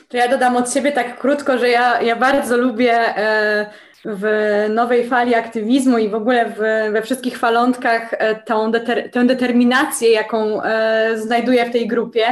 To 0.09 0.17
ja 0.17 0.29
dodam 0.29 0.57
od 0.57 0.73
siebie 0.73 0.93
tak 0.93 1.19
krótko, 1.19 1.59
że 1.59 1.69
ja, 1.69 2.03
ja 2.03 2.17
bardzo 2.17 2.57
lubię 2.57 2.93
e, 2.93 3.67
w 4.05 4.25
nowej 4.69 5.09
fali 5.09 5.35
aktywizmu 5.35 5.99
i 5.99 6.09
w 6.09 6.15
ogóle 6.15 6.51
w, 6.51 6.59
we 6.93 7.03
wszystkich 7.03 7.39
falątkach 7.39 8.11
e, 8.13 8.35
tą 8.35 8.71
deter, 8.71 9.11
tę 9.11 9.27
determinację, 9.27 10.11
jaką 10.11 10.63
e, 10.63 11.19
znajduję 11.19 11.67
w 11.67 11.73
tej 11.73 11.89
grupie. 11.89 12.25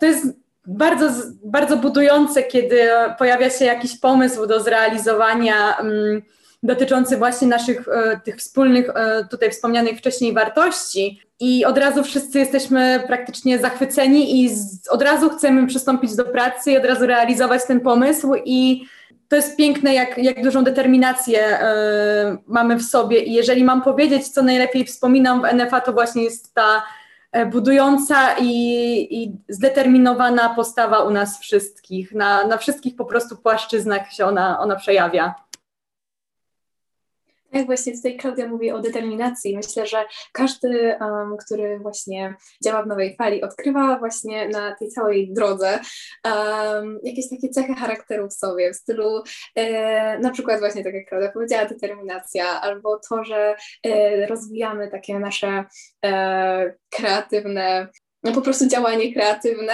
To 0.00 0.06
jest 0.06 0.26
bardzo, 0.66 1.10
bardzo 1.44 1.76
budujące, 1.76 2.42
kiedy 2.42 2.80
pojawia 3.18 3.50
się 3.50 3.64
jakiś 3.64 4.00
pomysł 4.00 4.46
do 4.46 4.60
zrealizowania 4.60 5.76
mm, 5.76 6.22
dotyczący 6.64 7.16
właśnie 7.16 7.48
naszych 7.48 7.86
tych 8.24 8.36
wspólnych, 8.36 8.90
tutaj 9.30 9.50
wspomnianych 9.50 9.98
wcześniej 9.98 10.32
wartości 10.32 11.20
i 11.40 11.64
od 11.64 11.78
razu 11.78 12.04
wszyscy 12.04 12.38
jesteśmy 12.38 13.02
praktycznie 13.06 13.58
zachwyceni 13.58 14.42
i 14.42 14.56
z, 14.56 14.88
od 14.88 15.02
razu 15.02 15.30
chcemy 15.30 15.66
przystąpić 15.66 16.16
do 16.16 16.24
pracy 16.24 16.72
i 16.72 16.76
od 16.76 16.84
razu 16.84 17.06
realizować 17.06 17.66
ten 17.66 17.80
pomysł 17.80 18.34
i 18.44 18.84
to 19.28 19.36
jest 19.36 19.56
piękne, 19.56 19.94
jak, 19.94 20.18
jak 20.18 20.42
dużą 20.42 20.64
determinację 20.64 21.60
y, 21.60 21.62
mamy 22.46 22.76
w 22.76 22.82
sobie 22.82 23.20
i 23.20 23.32
jeżeli 23.32 23.64
mam 23.64 23.82
powiedzieć, 23.82 24.28
co 24.28 24.42
najlepiej 24.42 24.84
wspominam 24.84 25.42
w 25.42 25.54
NFA, 25.54 25.80
to 25.80 25.92
właśnie 25.92 26.22
jest 26.24 26.54
ta 26.54 26.82
e, 27.32 27.46
budująca 27.46 28.36
i, 28.40 28.52
i 29.10 29.32
zdeterminowana 29.48 30.48
postawa 30.48 31.02
u 31.02 31.10
nas 31.10 31.40
wszystkich. 31.40 32.12
Na, 32.12 32.46
na 32.46 32.56
wszystkich 32.56 32.96
po 32.96 33.04
prostu 33.04 33.36
płaszczyznach 33.36 34.12
się 34.12 34.26
ona, 34.26 34.60
ona 34.60 34.76
przejawia. 34.76 35.34
Jak 37.54 37.66
właśnie 37.66 37.92
tutaj 37.92 38.16
Klaudia 38.16 38.48
mówi 38.48 38.70
o 38.70 38.80
determinacji, 38.80 39.56
myślę, 39.56 39.86
że 39.86 40.04
każdy, 40.32 40.96
um, 41.00 41.36
który 41.46 41.78
właśnie 41.78 42.34
działa 42.64 42.82
w 42.82 42.86
nowej 42.86 43.16
fali, 43.16 43.42
odkrywa 43.42 43.98
właśnie 43.98 44.48
na 44.48 44.74
tej 44.74 44.88
całej 44.88 45.32
drodze 45.32 45.78
um, 46.24 46.98
jakieś 47.02 47.30
takie 47.30 47.48
cechy 47.48 47.74
charakteru 47.74 48.28
w 48.28 48.32
sobie, 48.32 48.72
w 48.72 48.76
stylu 48.76 49.22
e, 49.54 50.18
na 50.18 50.30
przykład 50.30 50.58
właśnie 50.58 50.84
tak 50.84 50.94
jak 50.94 51.08
Klaudia 51.08 51.32
powiedziała, 51.32 51.64
determinacja, 51.64 52.60
albo 52.60 53.00
to, 53.08 53.24
że 53.24 53.56
e, 53.86 54.26
rozwijamy 54.26 54.90
takie 54.90 55.18
nasze 55.18 55.64
e, 56.04 56.74
kreatywne 56.90 57.88
no 58.24 58.32
po 58.32 58.40
prostu 58.40 58.68
działanie 58.68 59.12
kreatywne. 59.12 59.72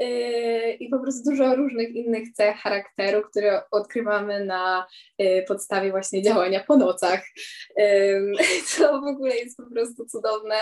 Yy, 0.00 0.72
i 0.80 0.88
po 0.88 0.98
prostu 0.98 1.30
dużo 1.30 1.56
różnych 1.56 1.90
innych 1.90 2.32
cech 2.32 2.56
charakteru, 2.56 3.22
które 3.22 3.62
odkrywamy 3.70 4.44
na 4.44 4.86
yy, 5.18 5.44
podstawie 5.48 5.90
właśnie 5.90 6.22
działania 6.22 6.64
po 6.64 6.76
nocach, 6.76 7.24
co 8.68 9.00
w 9.00 9.04
ogóle 9.04 9.36
jest 9.36 9.56
po 9.56 9.70
prostu 9.70 10.06
cudowne, 10.06 10.56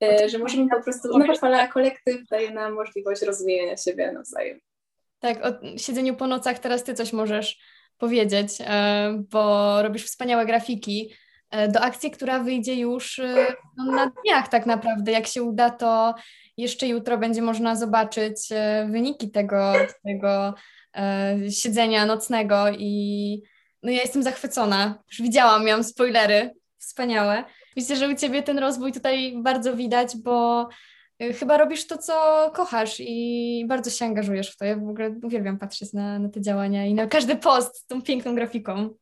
yy, 0.00 0.28
że 0.28 0.38
możemy 0.38 0.68
po 0.68 0.82
prostu, 0.82 1.18
nowa 1.18 1.34
fala 1.34 1.68
kolektyw 1.68 2.26
daje 2.30 2.50
nam 2.50 2.72
możliwość 2.72 3.22
rozwijania 3.22 3.76
siebie 3.76 4.12
nawzajem. 4.12 4.60
Tak, 5.18 5.38
o 5.46 5.78
siedzeniu 5.78 6.16
po 6.16 6.26
nocach 6.26 6.58
teraz 6.58 6.84
Ty 6.84 6.94
coś 6.94 7.12
możesz 7.12 7.58
powiedzieć, 7.98 8.48
bo 9.30 9.82
robisz 9.82 10.04
wspaniałe 10.04 10.46
grafiki, 10.46 11.14
E, 11.14 11.23
do 11.68 11.80
akcji, 11.80 12.10
która 12.10 12.38
wyjdzie 12.38 12.74
już 12.74 13.18
e, 13.18 13.46
no, 13.76 13.84
na 13.84 14.12
dniach 14.22 14.48
tak 14.48 14.66
naprawdę. 14.66 15.12
Jak 15.12 15.26
się 15.26 15.42
uda, 15.42 15.70
to 15.70 16.14
jeszcze 16.56 16.86
jutro 16.86 17.18
będzie 17.18 17.42
można 17.42 17.76
zobaczyć 17.76 18.36
e, 18.52 18.88
wyniki 18.90 19.30
tego, 19.30 19.72
tego 20.04 20.54
siedzenia 21.50 22.06
nocnego 22.06 22.64
i 22.78 23.42
no 23.82 23.90
ja 23.90 24.00
jestem 24.00 24.22
zachwycona. 24.22 24.98
Już 25.10 25.22
widziałam, 25.22 25.64
miałam 25.64 25.84
spoilery, 25.84 26.54
wspaniałe. 26.78 27.44
Myślę, 27.76 27.96
że 27.96 28.08
u 28.08 28.14
Ciebie 28.14 28.42
ten 28.42 28.58
rozwój 28.58 28.92
tutaj 28.92 29.34
bardzo 29.42 29.76
widać, 29.76 30.16
bo 30.16 30.68
chyba 31.38 31.58
robisz 31.58 31.86
to, 31.86 31.98
co 31.98 32.50
kochasz 32.54 32.96
i 33.00 33.64
bardzo 33.68 33.90
się 33.90 34.04
angażujesz 34.04 34.50
w 34.50 34.56
to. 34.56 34.64
Ja 34.64 34.76
w 34.76 34.88
ogóle 34.88 35.14
uwielbiam 35.22 35.58
patrzeć 35.58 35.92
na, 35.92 36.18
na 36.18 36.28
te 36.28 36.40
działania 36.40 36.86
i 36.86 36.94
na 36.94 37.06
każdy 37.06 37.36
post 37.36 37.76
z 37.76 37.86
tą 37.86 38.02
piękną 38.02 38.34
grafiką. 38.34 38.94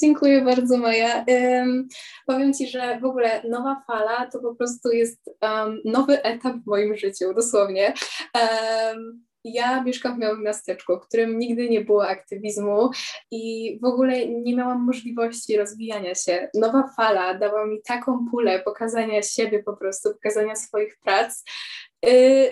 Dziękuję 0.00 0.42
bardzo, 0.42 0.78
Maja. 0.78 1.24
Um, 1.28 1.88
powiem 2.26 2.54
Ci, 2.54 2.68
że 2.68 2.98
w 3.00 3.04
ogóle 3.04 3.42
nowa 3.48 3.82
fala 3.86 4.26
to 4.26 4.38
po 4.38 4.54
prostu 4.54 4.92
jest 4.92 5.30
um, 5.42 5.80
nowy 5.84 6.22
etap 6.22 6.56
w 6.56 6.66
moim 6.66 6.96
życiu, 6.96 7.34
dosłownie. 7.34 7.94
Um, 8.34 9.24
ja 9.44 9.82
mieszkam 9.82 10.16
w 10.16 10.18
małym 10.18 10.42
miasteczku, 10.42 10.96
w 10.96 11.08
którym 11.08 11.38
nigdy 11.38 11.68
nie 11.68 11.80
było 11.80 12.08
aktywizmu 12.08 12.90
i 13.30 13.78
w 13.82 13.84
ogóle 13.84 14.26
nie 14.28 14.56
miałam 14.56 14.84
możliwości 14.84 15.56
rozwijania 15.56 16.14
się. 16.14 16.48
Nowa 16.54 16.90
fala 16.96 17.34
dała 17.34 17.66
mi 17.66 17.82
taką 17.82 18.26
pulę 18.30 18.60
pokazania 18.60 19.22
siebie 19.22 19.62
po 19.62 19.76
prostu, 19.76 20.12
pokazania 20.12 20.56
swoich 20.56 20.98
prac, 21.04 21.44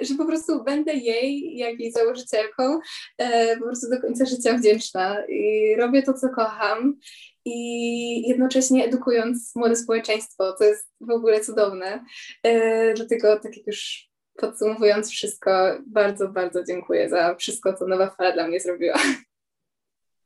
że 0.00 0.14
po 0.14 0.26
prostu 0.26 0.64
będę 0.64 0.94
jej, 0.94 1.56
jak 1.56 1.80
jej 1.80 1.92
założycielką, 1.92 2.78
y, 3.22 3.58
po 3.58 3.64
prostu 3.64 3.90
do 3.90 4.00
końca 4.00 4.24
życia 4.24 4.58
wdzięczna. 4.58 5.16
I 5.28 5.74
robię 5.78 6.02
to, 6.02 6.14
co 6.14 6.28
kocham 6.28 6.98
i 7.44 8.28
jednocześnie 8.28 8.84
edukując 8.84 9.56
młode 9.56 9.76
społeczeństwo, 9.76 10.52
co 10.52 10.64
jest 10.64 10.88
w 11.00 11.10
ogóle 11.10 11.40
cudowne. 11.40 12.04
Y, 12.46 12.94
dlatego, 12.96 13.40
tak 13.40 13.56
jak 13.56 13.66
już 13.66 14.08
podsumowując 14.36 15.10
wszystko, 15.10 15.50
bardzo, 15.86 16.28
bardzo 16.28 16.64
dziękuję 16.64 17.08
za 17.08 17.34
wszystko, 17.34 17.72
co 17.72 17.86
Nowa 17.86 18.10
Fala 18.10 18.32
dla 18.32 18.48
mnie 18.48 18.60
zrobiła. 18.60 18.98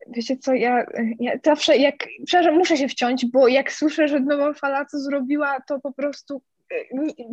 Wiecie 0.08 0.36
co, 0.36 0.54
ja, 0.54 0.86
ja 1.20 1.32
zawsze 1.44 1.76
jak, 1.76 1.94
przepraszam, 2.26 2.54
muszę 2.54 2.76
się 2.76 2.88
wciąć, 2.88 3.26
bo 3.26 3.48
jak 3.48 3.72
słyszę, 3.72 4.08
że 4.08 4.20
Nowa 4.20 4.52
Fala 4.52 4.84
co 4.84 4.98
zrobiła, 4.98 5.60
to 5.68 5.80
po 5.80 5.92
prostu 5.92 6.42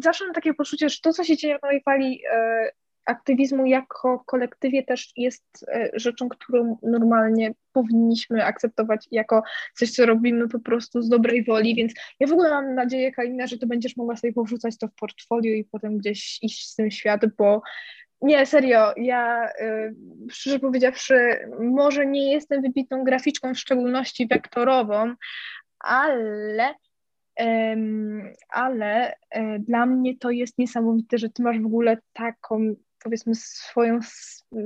zawsze 0.04 0.26
mam 0.26 0.34
takie 0.34 0.54
poczucie, 0.54 0.90
że 0.90 0.98
to, 1.04 1.14
co 1.14 1.24
się 1.24 1.38
dzieje 1.38 1.60
w 1.60 1.62
Nowej 1.62 1.82
Fali, 1.82 2.22
e, 2.32 2.72
aktywizmu 3.06 3.66
jako 3.66 4.24
kolektywie 4.26 4.84
też 4.84 5.12
jest 5.18 5.44
e, 5.68 5.90
rzeczą, 5.94 6.30
którą 6.30 6.78
normalnie 6.84 7.54
powinniśmy 7.72 8.46
akceptować 8.46 9.08
jako 9.12 9.44
coś, 9.76 9.92
co 9.92 10.06
robimy 10.06 10.50
po 10.50 10.60
prostu 10.60 11.02
z 11.02 11.10
dobrej 11.10 11.44
woli, 11.44 11.76
więc 11.76 11.94
ja 12.20 12.28
w 12.28 12.32
ogóle 12.32 12.50
mam 12.50 12.76
nadzieję, 12.76 13.12
Kalina, 13.12 13.48
że 13.48 13.58
to 13.58 13.68
będziesz 13.68 13.98
mogła 13.98 14.16
sobie 14.16 14.34
powrzucać 14.34 14.78
to 14.78 14.88
w 14.88 14.96
portfolio 14.96 15.56
i 15.56 15.64
potem 15.64 15.98
gdzieś 15.98 16.40
iść 16.42 16.70
z 16.70 16.76
tym 16.76 16.92
świat, 16.92 17.22
bo 17.38 17.62
nie, 18.22 18.46
serio, 18.46 18.94
ja 18.98 19.50
y, 19.62 19.96
szczerze 20.32 20.60
powiedziawszy, 20.60 21.16
może 21.60 22.06
nie 22.06 22.34
jestem 22.34 22.62
wybitną 22.62 23.04
graficzką, 23.04 23.54
w 23.54 23.60
szczególności 23.60 24.28
wektorową, 24.28 25.16
ale 25.80 26.76
ale 28.50 29.16
e, 29.30 29.60
dla 29.60 29.86
mnie 29.86 30.18
to 30.18 30.32
jest 30.32 30.58
niesamowite, 30.58 31.18
że 31.18 31.30
ty 31.30 31.44
masz 31.44 31.60
w 31.60 31.66
ogóle 31.66 31.98
taką 32.14 32.76
powiedzmy 33.04 33.36
swoją 33.36 34.00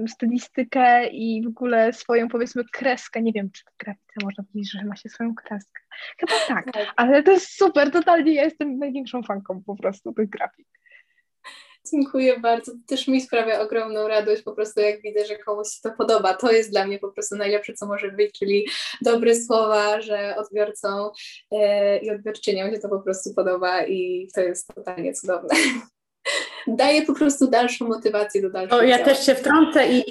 stylistykę 0.07 1.07
i 1.07 1.43
w 1.43 1.47
ogóle 1.47 1.93
swoją 1.93 2.27
powiedzmy 2.27 2.63
kreskę. 2.71 3.21
Nie 3.21 3.33
wiem, 3.33 3.51
czy 3.51 3.63
w 3.63 3.77
grafice 3.77 4.13
można 4.23 4.43
powiedzieć, 4.43 4.71
że 4.71 4.85
ma 4.85 4.95
się 4.95 5.09
swoją 5.09 5.35
kreskę. 5.35 5.81
Chyba 6.19 6.33
tak, 6.47 6.71
tak, 6.71 6.93
ale 6.95 7.23
to 7.23 7.31
jest 7.31 7.57
super, 7.57 7.91
totalnie 7.91 8.33
ja 8.33 8.43
jestem 8.43 8.77
największą 8.77 9.23
fanką 9.23 9.63
po 9.63 9.75
prostu 9.75 10.13
tych 10.13 10.29
grafik. 10.29 10.67
Dziękuję 11.91 12.39
bardzo. 12.39 12.71
To 12.71 12.77
też 12.87 13.07
mi 13.07 13.21
sprawia 13.21 13.61
ogromną 13.61 14.07
radość, 14.07 14.41
po 14.41 14.51
prostu 14.51 14.79
jak 14.79 15.01
widzę, 15.01 15.25
że 15.25 15.37
komuś 15.37 15.67
się 15.67 15.79
to 15.83 15.91
podoba. 15.97 16.33
To 16.33 16.51
jest 16.51 16.71
dla 16.71 16.87
mnie 16.87 16.99
po 16.99 17.11
prostu 17.11 17.35
najlepsze, 17.35 17.73
co 17.73 17.85
może 17.85 18.11
być, 18.11 18.39
czyli 18.39 18.67
dobre 19.01 19.35
słowa, 19.35 20.01
że 20.01 20.35
odbiorcom 20.37 21.09
e, 21.51 21.97
i 21.97 22.11
odbiorczyniom 22.11 22.71
się 22.71 22.79
to 22.79 22.89
po 22.89 22.99
prostu 22.99 23.33
podoba 23.33 23.85
i 23.85 24.27
to 24.35 24.41
jest 24.41 24.67
totalnie 24.75 25.13
cudowne. 25.13 25.55
Daje 26.67 27.01
po 27.01 27.13
prostu 27.13 27.47
dalszą 27.47 27.87
motywację 27.87 28.41
do 28.41 28.49
dalszego. 28.49 28.75
O, 28.75 28.83
ja 28.83 29.05
też 29.05 29.25
się 29.25 29.35
wtrącę 29.35 29.87
i 29.91 30.03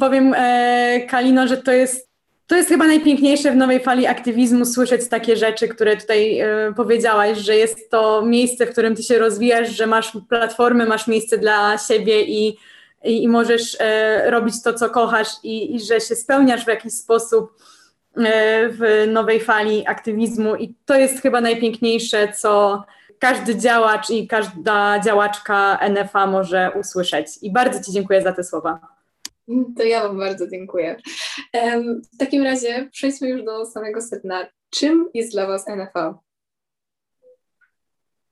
powiem 0.00 0.34
e, 0.36 1.00
Kalino, 1.08 1.48
że 1.48 1.56
to 1.56 1.72
jest 1.72 2.07
to 2.48 2.56
jest 2.56 2.68
chyba 2.68 2.86
najpiękniejsze 2.86 3.52
w 3.52 3.56
nowej 3.56 3.80
fali 3.80 4.06
aktywizmu 4.06 4.64
słyszeć 4.64 5.08
takie 5.08 5.36
rzeczy, 5.36 5.68
które 5.68 5.96
tutaj 5.96 6.40
e, 6.40 6.72
powiedziałaś, 6.76 7.38
że 7.38 7.56
jest 7.56 7.90
to 7.90 8.22
miejsce, 8.22 8.66
w 8.66 8.72
którym 8.72 8.96
ty 8.96 9.02
się 9.02 9.18
rozwijasz, 9.18 9.68
że 9.68 9.86
masz 9.86 10.12
platformę, 10.28 10.86
masz 10.86 11.06
miejsce 11.06 11.38
dla 11.38 11.78
siebie 11.78 12.22
i, 12.22 12.56
i, 13.04 13.22
i 13.22 13.28
możesz 13.28 13.76
e, 13.80 14.30
robić 14.30 14.62
to, 14.62 14.74
co 14.74 14.90
kochasz 14.90 15.28
i, 15.42 15.74
i, 15.74 15.80
że 15.80 16.00
się 16.00 16.16
spełniasz 16.16 16.64
w 16.64 16.68
jakiś 16.68 16.92
sposób 16.92 17.50
e, 18.16 18.68
w 18.68 19.06
nowej 19.12 19.40
fali 19.40 19.86
aktywizmu 19.86 20.56
i 20.56 20.74
to 20.86 20.94
jest 20.94 21.22
chyba 21.22 21.40
najpiękniejsze, 21.40 22.32
co 22.32 22.82
każdy 23.18 23.56
działacz 23.56 24.10
i 24.10 24.26
każda 24.26 25.00
działaczka 25.00 25.78
NFA 25.90 26.26
może 26.26 26.72
usłyszeć. 26.80 27.26
I 27.42 27.52
bardzo 27.52 27.84
Ci 27.84 27.92
dziękuję 27.92 28.22
za 28.22 28.32
te 28.32 28.44
słowa. 28.44 28.97
To 29.76 29.82
ja 29.82 30.02
Wam 30.02 30.18
bardzo 30.18 30.48
dziękuję. 30.48 30.96
W 32.14 32.18
takim 32.18 32.42
razie 32.42 32.88
przejdźmy 32.92 33.28
już 33.28 33.44
do 33.44 33.66
samego 33.66 34.02
sedna. 34.02 34.46
Czym 34.70 35.10
jest 35.14 35.32
dla 35.32 35.46
Was 35.46 35.66
NFL? 35.66 36.14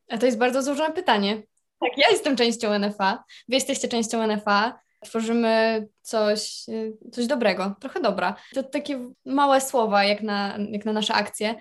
A 0.08 0.18
to 0.18 0.26
jest 0.26 0.38
bardzo 0.38 0.62
złożone 0.62 0.94
pytanie. 0.94 1.42
Tak, 1.80 1.98
ja 1.98 2.08
jestem 2.10 2.36
częścią 2.36 2.78
NFA, 2.78 3.24
wy 3.48 3.54
jesteście 3.54 3.88
częścią 3.88 4.26
NFA. 4.26 4.78
Tworzymy 5.04 5.86
coś, 6.02 6.64
coś 7.12 7.26
dobrego, 7.26 7.76
trochę 7.80 8.00
dobra. 8.00 8.36
To 8.54 8.62
takie 8.62 9.10
małe 9.24 9.60
słowa, 9.60 10.04
jak 10.04 10.22
na, 10.22 10.58
jak 10.70 10.84
na 10.84 10.92
nasze 10.92 11.14
akcje. 11.14 11.54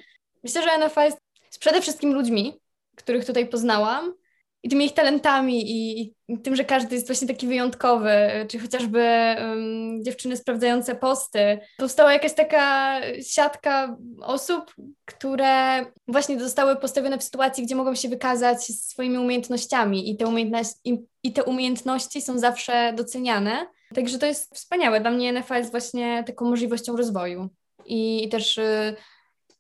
Myślę, 0.44 0.64
że 0.64 0.88
NFA 0.88 1.06
jest 1.06 1.18
przede 1.60 1.82
wszystkim 1.82 2.14
ludźmi, 2.14 2.60
których 2.96 3.26
tutaj 3.26 3.48
poznałam, 3.48 4.14
i 4.66 4.70
tymi 4.70 4.86
ich 4.86 4.94
talentami 4.94 5.72
i, 5.72 6.02
i, 6.28 6.40
tym, 6.40 6.56
że 6.56 6.66
każdy 6.66 6.96
jest 6.96 7.08
właśnie 7.08 7.28
taki 7.28 7.48
wyjątkowy, 7.48 8.12
czy 8.50 8.60
chociażby 8.60 9.00
um, 9.40 10.04
dziewczyny 10.04 10.38
sprawdzające 10.38 10.96
posty. 10.96 11.60
Powstała 11.78 12.14
jakaś 12.14 12.34
taka 12.34 13.02
siatka 13.22 13.98
osób, 14.22 14.76
które 15.06 15.86
właśnie 16.08 16.40
zostały 16.40 16.76
postawione 16.76 17.18
w 17.18 17.24
sytuacji, 17.24 17.64
gdzie 17.66 17.76
mogą 17.76 17.96
się 17.96 18.10
wykazać 18.10 18.64
swoimi 18.64 19.18
umiejętnościami 19.18 20.12
i 20.12 20.18
te, 20.18 20.28
umiejętności, 20.28 20.80
i, 20.84 20.98
i 21.24 21.34
te 21.34 21.44
umiejętności 21.44 22.22
są 22.22 22.40
zawsze 22.40 22.94
doceniane. 22.94 23.68
Także 23.96 24.20
to 24.20 24.26
jest 24.26 24.56
wspaniałe. 24.56 25.02
Dla 25.02 25.12
mnie 25.12 25.34
NFL 25.34 25.54
jest 25.54 25.72
właśnie 25.72 26.24
taką 26.28 26.46
możliwością 26.46 26.98
rozwoju 26.98 27.50
i, 27.86 28.24
i 28.24 28.30
też 28.30 28.58
y, 28.58 28.96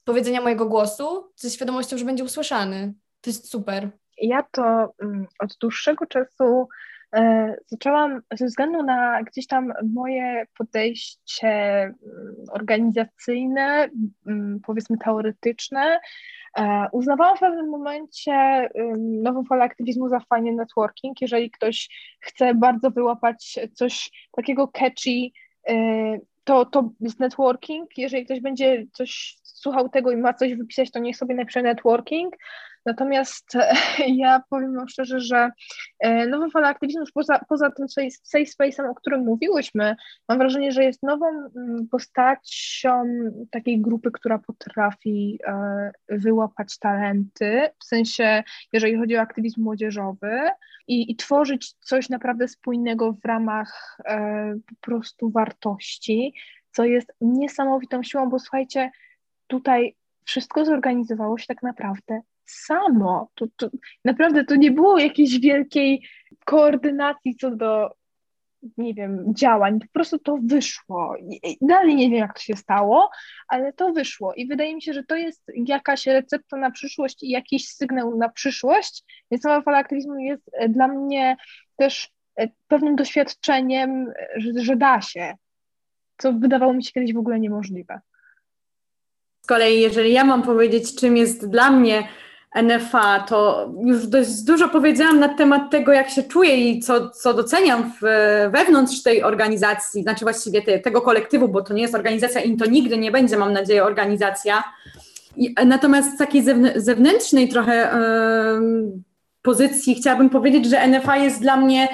powiedzenia 0.03 0.41
mojego 0.41 0.65
głosu 0.65 1.31
ze 1.35 1.49
świadomością, 1.49 1.97
że 1.97 2.05
będzie 2.05 2.23
usłyszany. 2.23 2.93
To 3.21 3.29
jest 3.29 3.49
super 3.49 3.91
ja 4.17 4.43
to 4.51 4.93
mm, 5.01 5.27
od 5.39 5.57
dłuższego 5.61 6.05
czasu 6.05 6.67
e, 7.15 7.55
zaczęłam 7.67 8.21
ze 8.33 8.45
względu 8.45 8.83
na 8.83 9.23
gdzieś 9.23 9.47
tam 9.47 9.73
moje 9.93 10.45
podejście 10.57 11.47
mm, 11.47 11.95
organizacyjne, 12.51 13.89
mm, 14.27 14.59
powiedzmy 14.65 14.97
teoretyczne, 14.97 15.99
e, 16.57 16.87
uznawałam 16.91 17.37
w 17.37 17.39
pewnym 17.39 17.69
momencie 17.69 18.69
nową 18.97 19.43
falę 19.43 19.63
aktywizmu 19.63 20.09
za 20.09 20.19
fajny 20.19 20.51
networking. 20.51 21.21
Jeżeli 21.21 21.51
ktoś 21.51 21.89
chce 22.19 22.53
bardzo 22.53 22.91
wyłapać 22.91 23.59
coś 23.73 24.11
takiego 24.31 24.67
catchy, 24.67 25.29
e, 25.69 25.73
to, 26.45 26.65
to 26.65 26.89
jest 26.99 27.19
networking. 27.19 27.97
Jeżeli 27.97 28.25
ktoś 28.25 28.41
będzie 28.41 28.85
coś 28.93 29.37
słuchał 29.55 29.89
tego 29.89 30.11
i 30.11 30.17
ma 30.17 30.33
coś 30.33 30.55
wypisać, 30.55 30.91
to 30.91 30.99
niech 30.99 31.17
sobie 31.17 31.35
napisze 31.35 31.61
networking. 31.61 32.35
Natomiast 32.85 33.45
ja 34.23 34.43
powiem 34.49 34.75
wam 34.75 34.87
szczerze, 34.87 35.19
że 35.19 35.51
e, 35.99 36.27
nowa 36.27 36.49
fala 36.49 36.67
aktywizmu, 36.67 37.01
już 37.01 37.11
poza, 37.11 37.39
poza 37.49 37.71
tym 37.71 37.89
safe 37.89 38.43
space'em, 38.43 38.89
o 38.89 38.95
którym 38.95 39.21
mówiłyśmy, 39.25 39.95
mam 40.29 40.37
wrażenie, 40.37 40.71
że 40.71 40.83
jest 40.83 41.03
nową 41.03 41.25
mm, 41.27 41.87
postacią 41.91 43.03
takiej 43.51 43.81
grupy, 43.81 44.11
która 44.11 44.39
potrafi 44.39 45.39
e, 45.47 45.91
wyłapać 46.09 46.77
talenty, 46.79 47.69
w 47.79 47.85
sensie, 47.85 48.43
jeżeli 48.73 48.97
chodzi 48.97 49.17
o 49.17 49.21
aktywizm 49.21 49.63
młodzieżowy 49.63 50.49
i, 50.87 51.11
i 51.11 51.15
tworzyć 51.15 51.73
coś 51.73 52.09
naprawdę 52.09 52.47
spójnego 52.47 53.13
w 53.13 53.25
ramach 53.25 53.97
e, 54.05 54.55
po 54.69 54.75
prostu 54.81 55.29
wartości, 55.29 56.33
co 56.71 56.85
jest 56.85 57.13
niesamowitą 57.21 58.03
siłą, 58.03 58.29
bo 58.29 58.39
słuchajcie, 58.39 58.91
tutaj 59.47 59.95
wszystko 60.25 60.65
zorganizowało 60.65 61.37
się 61.37 61.45
tak 61.47 61.63
naprawdę 61.63 62.21
samo. 62.45 63.29
To, 63.35 63.45
to, 63.55 63.69
naprawdę 64.05 64.45
to 64.45 64.55
nie 64.55 64.71
było 64.71 64.99
jakiejś 64.99 65.39
wielkiej 65.39 66.07
koordynacji 66.45 67.35
co 67.35 67.55
do, 67.55 67.95
nie 68.77 68.93
wiem, 68.93 69.33
działań. 69.35 69.79
Po 69.79 69.87
prostu 69.93 70.19
to 70.19 70.37
wyszło. 70.43 71.15
Dalej 71.61 71.95
nie 71.95 72.09
wiem, 72.09 72.19
jak 72.19 72.33
to 72.33 72.41
się 72.41 72.55
stało, 72.55 73.09
ale 73.47 73.73
to 73.73 73.93
wyszło. 73.93 74.33
I 74.33 74.47
wydaje 74.47 74.75
mi 74.75 74.81
się, 74.81 74.93
że 74.93 75.03
to 75.03 75.15
jest 75.15 75.43
jakaś 75.55 76.05
recepta 76.05 76.57
na 76.57 76.71
przyszłość 76.71 77.23
i 77.23 77.29
jakiś 77.29 77.69
sygnał 77.69 78.17
na 78.17 78.29
przyszłość. 78.29 79.03
Więc 79.31 79.43
sama 79.43 79.61
fala 79.61 79.77
aktywizmu 79.77 80.17
jest 80.17 80.49
e, 80.53 80.69
dla 80.69 80.87
mnie 80.87 81.37
też 81.75 82.11
e, 82.35 82.47
pewnym 82.67 82.95
doświadczeniem, 82.95 84.11
że, 84.35 84.51
że 84.55 84.75
da 84.75 85.01
się. 85.01 85.33
Co 86.17 86.33
wydawało 86.33 86.73
mi 86.73 86.83
się 86.83 86.91
kiedyś 86.91 87.13
w 87.13 87.17
ogóle 87.17 87.39
niemożliwe. 87.39 87.99
Z 89.45 89.47
kolei, 89.47 89.81
jeżeli 89.81 90.13
ja 90.13 90.23
mam 90.23 90.43
powiedzieć, 90.43 90.95
czym 90.95 91.17
jest 91.17 91.49
dla 91.49 91.71
mnie 91.71 92.07
NFA, 92.63 93.19
to 93.19 93.69
już 93.83 94.07
dość 94.07 94.41
dużo 94.41 94.69
powiedziałam 94.69 95.19
na 95.19 95.29
temat 95.29 95.71
tego, 95.71 95.93
jak 95.93 96.09
się 96.09 96.23
czuję 96.23 96.69
i 96.71 96.79
co, 96.79 97.09
co 97.09 97.33
doceniam 97.33 97.91
w, 97.91 98.05
wewnątrz 98.51 99.03
tej 99.03 99.23
organizacji, 99.23 100.01
znaczy 100.01 100.25
właściwie 100.25 100.61
te, 100.61 100.79
tego 100.79 101.01
kolektywu, 101.01 101.47
bo 101.47 101.61
to 101.61 101.73
nie 101.73 101.81
jest 101.81 101.95
organizacja 101.95 102.41
i 102.41 102.57
to 102.57 102.65
nigdy 102.65 102.97
nie 102.97 103.11
będzie, 103.11 103.37
mam 103.37 103.53
nadzieję, 103.53 103.83
organizacja. 103.83 104.63
I, 105.37 105.55
natomiast 105.65 106.15
z 106.15 106.17
takiej 106.17 106.43
zewnętrznej 106.75 107.49
trochę 107.49 107.89
pozycji 109.41 109.95
chciałabym 109.95 110.29
powiedzieć, 110.29 110.65
że 110.65 110.87
NFA 110.87 111.17
jest 111.17 111.41
dla 111.41 111.57
mnie 111.57 111.87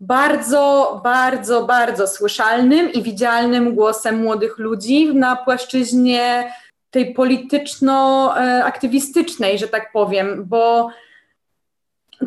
bardzo, 0.00 1.00
bardzo, 1.04 1.64
bardzo 1.64 2.08
słyszalnym 2.08 2.92
i 2.92 3.02
widzialnym 3.02 3.74
głosem 3.74 4.22
młodych 4.22 4.58
ludzi 4.58 5.14
na 5.14 5.36
płaszczyźnie 5.36 6.52
tej 6.96 7.14
polityczno-aktywistycznej, 7.14 9.58
że 9.58 9.68
tak 9.68 9.92
powiem, 9.92 10.44
bo 10.44 10.90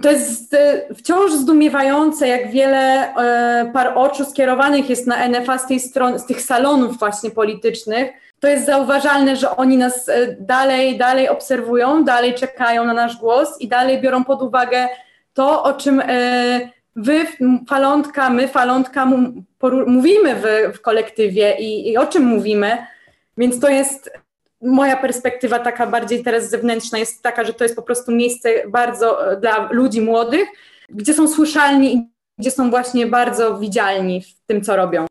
to 0.02 0.12
jest 0.12 0.54
e, 0.54 0.82
wciąż 0.96 1.34
zdumiewające, 1.34 2.28
jak 2.28 2.52
wiele 2.52 3.16
e, 3.16 3.72
par 3.74 3.92
oczu 3.96 4.26
skierowanych 4.26 4.90
jest 4.90 5.08
na 5.08 5.28
NFA 5.28 5.58
z, 5.58 5.68
tej 5.68 5.80
strony, 5.80 6.20
z 6.20 6.26
tych 6.26 6.42
salonów 6.42 7.00
właśnie 7.00 7.32
politycznych. 7.32 8.12
To 8.40 8.48
jest 8.48 8.66
zauważalne, 8.66 9.36
że 9.36 9.56
oni 9.56 9.78
nas 9.78 10.10
e, 10.10 10.36
dalej, 10.40 10.98
dalej 10.98 11.30
obserwują, 11.30 12.04
dalej 12.04 12.34
czekają 12.34 12.86
na 12.86 12.94
nasz 12.94 13.18
głos 13.18 13.62
i 13.62 13.68
dalej 13.68 14.02
biorą 14.02 14.24
pod 14.24 14.42
uwagę 14.42 14.88
to, 15.34 15.64
o 15.64 15.74
czym 15.74 16.02
wy, 16.96 17.26
falontka, 17.70 18.30
my, 18.30 18.48
falontka, 18.48 19.06
mówimy 19.88 20.36
w, 20.36 20.44
w 20.78 20.82
kolektywie 20.82 21.56
i, 21.60 21.92
i 21.92 21.98
o 21.98 22.06
czym 22.06 22.24
mówimy. 22.24 22.78
Więc 23.38 23.60
to 23.60 23.70
jest 23.70 24.12
moja 24.62 24.98
perspektywa 24.98 25.60
taka 25.60 25.88
bardziej 25.88 26.24
teraz 26.24 26.50
zewnętrzna 26.50 26.98
jest 26.98 27.24
taka, 27.24 27.44
że 27.44 27.54
to 27.54 27.64
jest 27.64 27.76
po 27.76 27.82
prostu 27.82 28.12
miejsce 28.12 28.68
bardzo 28.68 29.32
e, 29.32 29.38
dla 29.38 29.70
ludzi 29.72 30.02
młodych, 30.02 30.50
gdzie 30.90 31.14
są 31.14 31.28
słyszalni 31.28 31.96
i 31.96 32.10
gdzie 32.38 32.52
są 32.52 32.70
właśnie 32.70 33.08
bardzo 33.08 33.60
widzialni 33.60 34.22
w 34.22 34.46
tym, 34.48 34.62
co 34.62 34.76
robią. 34.76 35.06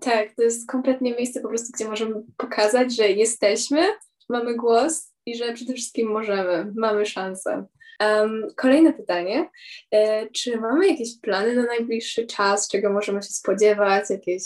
Tak, 0.00 0.34
to 0.36 0.42
jest 0.42 0.68
kompletnie 0.68 1.14
miejsce 1.14 1.40
po 1.40 1.48
prostu, 1.48 1.72
gdzie 1.74 1.84
możemy 1.84 2.14
pokazać, 2.36 2.96
że 2.96 3.08
jesteśmy, 3.08 3.86
mamy 4.28 4.54
głos 4.54 5.12
i 5.26 5.36
że 5.36 5.52
przede 5.52 5.74
wszystkim 5.74 6.08
możemy, 6.08 6.72
mamy 6.76 7.06
szansę. 7.06 7.64
Um, 8.00 8.46
kolejne 8.56 8.92
pytanie. 8.92 9.50
E, 9.90 10.26
czy 10.30 10.56
mamy 10.56 10.88
jakieś 10.88 11.20
plany 11.20 11.54
na 11.54 11.62
najbliższy 11.62 12.26
czas, 12.26 12.68
czego 12.68 12.92
możemy 12.92 13.22
się 13.22 13.28
spodziewać, 13.28 14.10
jakieś 14.10 14.42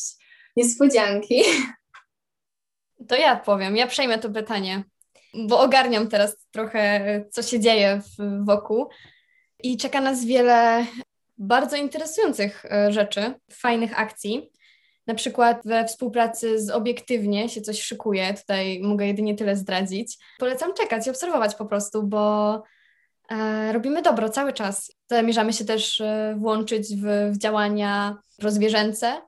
niespodzianki? 0.57 1.43
To 3.09 3.17
ja 3.17 3.37
powiem, 3.37 3.77
ja 3.77 3.87
przejmę 3.87 4.19
to 4.19 4.31
pytanie, 4.31 4.85
bo 5.35 5.61
ogarniam 5.61 6.09
teraz 6.09 6.47
trochę, 6.51 7.25
co 7.31 7.43
się 7.43 7.61
dzieje 7.61 8.01
wokół 8.41 8.89
i 9.63 9.77
czeka 9.77 10.01
nas 10.01 10.25
wiele 10.25 10.87
bardzo 11.39 11.77
interesujących 11.77 12.65
e, 12.65 12.93
rzeczy, 12.93 13.35
fajnych 13.53 14.01
akcji. 14.01 14.51
Na 15.07 15.15
przykład 15.15 15.61
we 15.65 15.85
współpracy 15.85 16.61
z 16.61 16.71
Obiektywnie 16.71 17.49
się 17.49 17.61
coś 17.61 17.83
szykuje, 17.83 18.35
tutaj 18.35 18.81
mogę 18.83 19.07
jedynie 19.07 19.35
tyle 19.35 19.57
zdradzić. 19.57 20.19
Polecam 20.39 20.75
czekać 20.75 21.07
i 21.07 21.11
obserwować 21.11 21.55
po 21.55 21.67
prostu, 21.67 22.03
bo 22.03 22.63
e, 23.31 23.73
robimy 23.73 24.03
dobro 24.03 24.29
cały 24.29 24.53
czas. 24.53 24.93
Zamierzamy 25.11 25.53
się 25.53 25.65
też 25.65 26.01
e, 26.01 26.37
włączyć 26.39 26.97
w, 26.97 27.33
w 27.33 27.39
działania 27.39 28.17
prozwierzęce, 28.39 29.21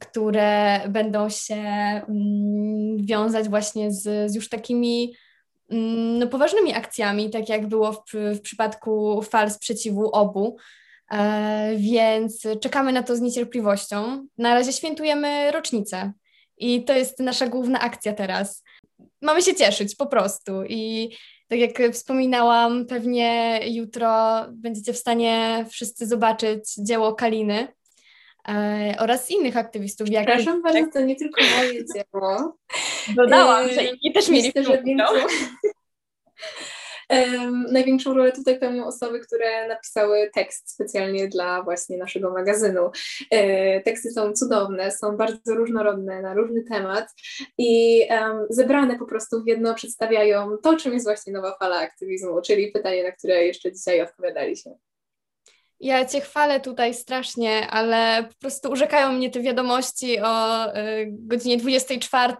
które 0.00 0.80
będą 0.88 1.28
się 1.28 1.54
mm, 1.54 3.06
wiązać 3.06 3.48
właśnie 3.48 3.92
z, 3.92 4.30
z 4.30 4.34
już 4.34 4.48
takimi 4.48 5.14
mm, 5.70 6.18
no, 6.18 6.26
poważnymi 6.26 6.74
akcjami, 6.74 7.30
tak 7.30 7.48
jak 7.48 7.66
było 7.66 7.92
w, 7.92 8.04
w 8.34 8.40
przypadku 8.40 9.22
fal 9.22 9.50
sprzeciwu 9.50 10.10
obu. 10.10 10.56
E, 11.10 11.76
więc 11.76 12.42
czekamy 12.60 12.92
na 12.92 13.02
to 13.02 13.16
z 13.16 13.20
niecierpliwością. 13.20 14.26
Na 14.38 14.54
razie 14.54 14.72
świętujemy 14.72 15.50
rocznicę 15.52 16.12
i 16.58 16.84
to 16.84 16.92
jest 16.92 17.18
nasza 17.18 17.46
główna 17.46 17.80
akcja 17.80 18.12
teraz. 18.12 18.64
Mamy 19.22 19.42
się 19.42 19.54
cieszyć 19.54 19.96
po 19.96 20.06
prostu 20.06 20.52
i 20.68 21.10
tak 21.48 21.58
jak 21.58 21.92
wspominałam, 21.92 22.86
pewnie 22.86 23.60
jutro 23.66 24.40
będziecie 24.52 24.92
w 24.92 24.98
stanie 24.98 25.66
wszyscy 25.70 26.06
zobaczyć 26.06 26.74
dzieło 26.78 27.14
Kaliny 27.14 27.68
e, 28.48 28.94
oraz 28.98 29.30
innych 29.30 29.56
aktywistów. 29.56 30.08
Przepraszam 30.10 30.62
bardzo, 30.62 30.90
to 30.92 31.00
nie 31.00 31.16
tylko 31.16 31.40
moje 31.56 31.84
dzieło. 31.94 32.56
Dodałam, 33.16 33.68
że 33.68 33.84
inni 33.84 34.12
też 34.12 34.28
mieli 34.28 34.52
Myślę, 34.56 34.64
że 34.64 34.82
więcej, 34.82 35.26
Um, 37.08 37.66
największą 37.72 38.14
rolę 38.14 38.32
tutaj 38.32 38.58
pełnią 38.58 38.86
osoby, 38.86 39.20
które 39.20 39.68
napisały 39.68 40.30
tekst 40.34 40.70
specjalnie 40.70 41.28
dla 41.28 41.62
właśnie 41.62 41.98
naszego 41.98 42.30
magazynu. 42.30 42.90
E, 43.30 43.80
teksty 43.80 44.10
są 44.10 44.32
cudowne, 44.32 44.90
są 44.90 45.16
bardzo 45.16 45.54
różnorodne 45.54 46.22
na 46.22 46.34
różny 46.34 46.62
temat 46.62 47.08
i 47.58 48.00
um, 48.10 48.46
zebrane 48.50 48.98
po 48.98 49.06
prostu 49.06 49.42
w 49.42 49.46
jedno 49.46 49.74
przedstawiają 49.74 50.56
to, 50.62 50.76
czym 50.76 50.92
jest 50.92 51.06
właśnie 51.06 51.32
nowa 51.32 51.56
fala 51.58 51.76
aktywizmu, 51.76 52.42
czyli 52.42 52.72
pytanie, 52.72 53.02
na 53.02 53.12
które 53.12 53.46
jeszcze 53.46 53.72
dzisiaj 53.72 54.00
odpowiadaliśmy. 54.00 54.74
Ja 55.84 56.04
Cię 56.04 56.20
chwalę 56.20 56.60
tutaj 56.60 56.94
strasznie, 56.94 57.70
ale 57.70 58.24
po 58.28 58.34
prostu 58.40 58.70
urzekają 58.70 59.12
mnie 59.12 59.30
te 59.30 59.40
wiadomości 59.40 60.20
o 60.20 60.66
y, 60.76 61.06
godzinie 61.10 61.56
24 61.56 62.36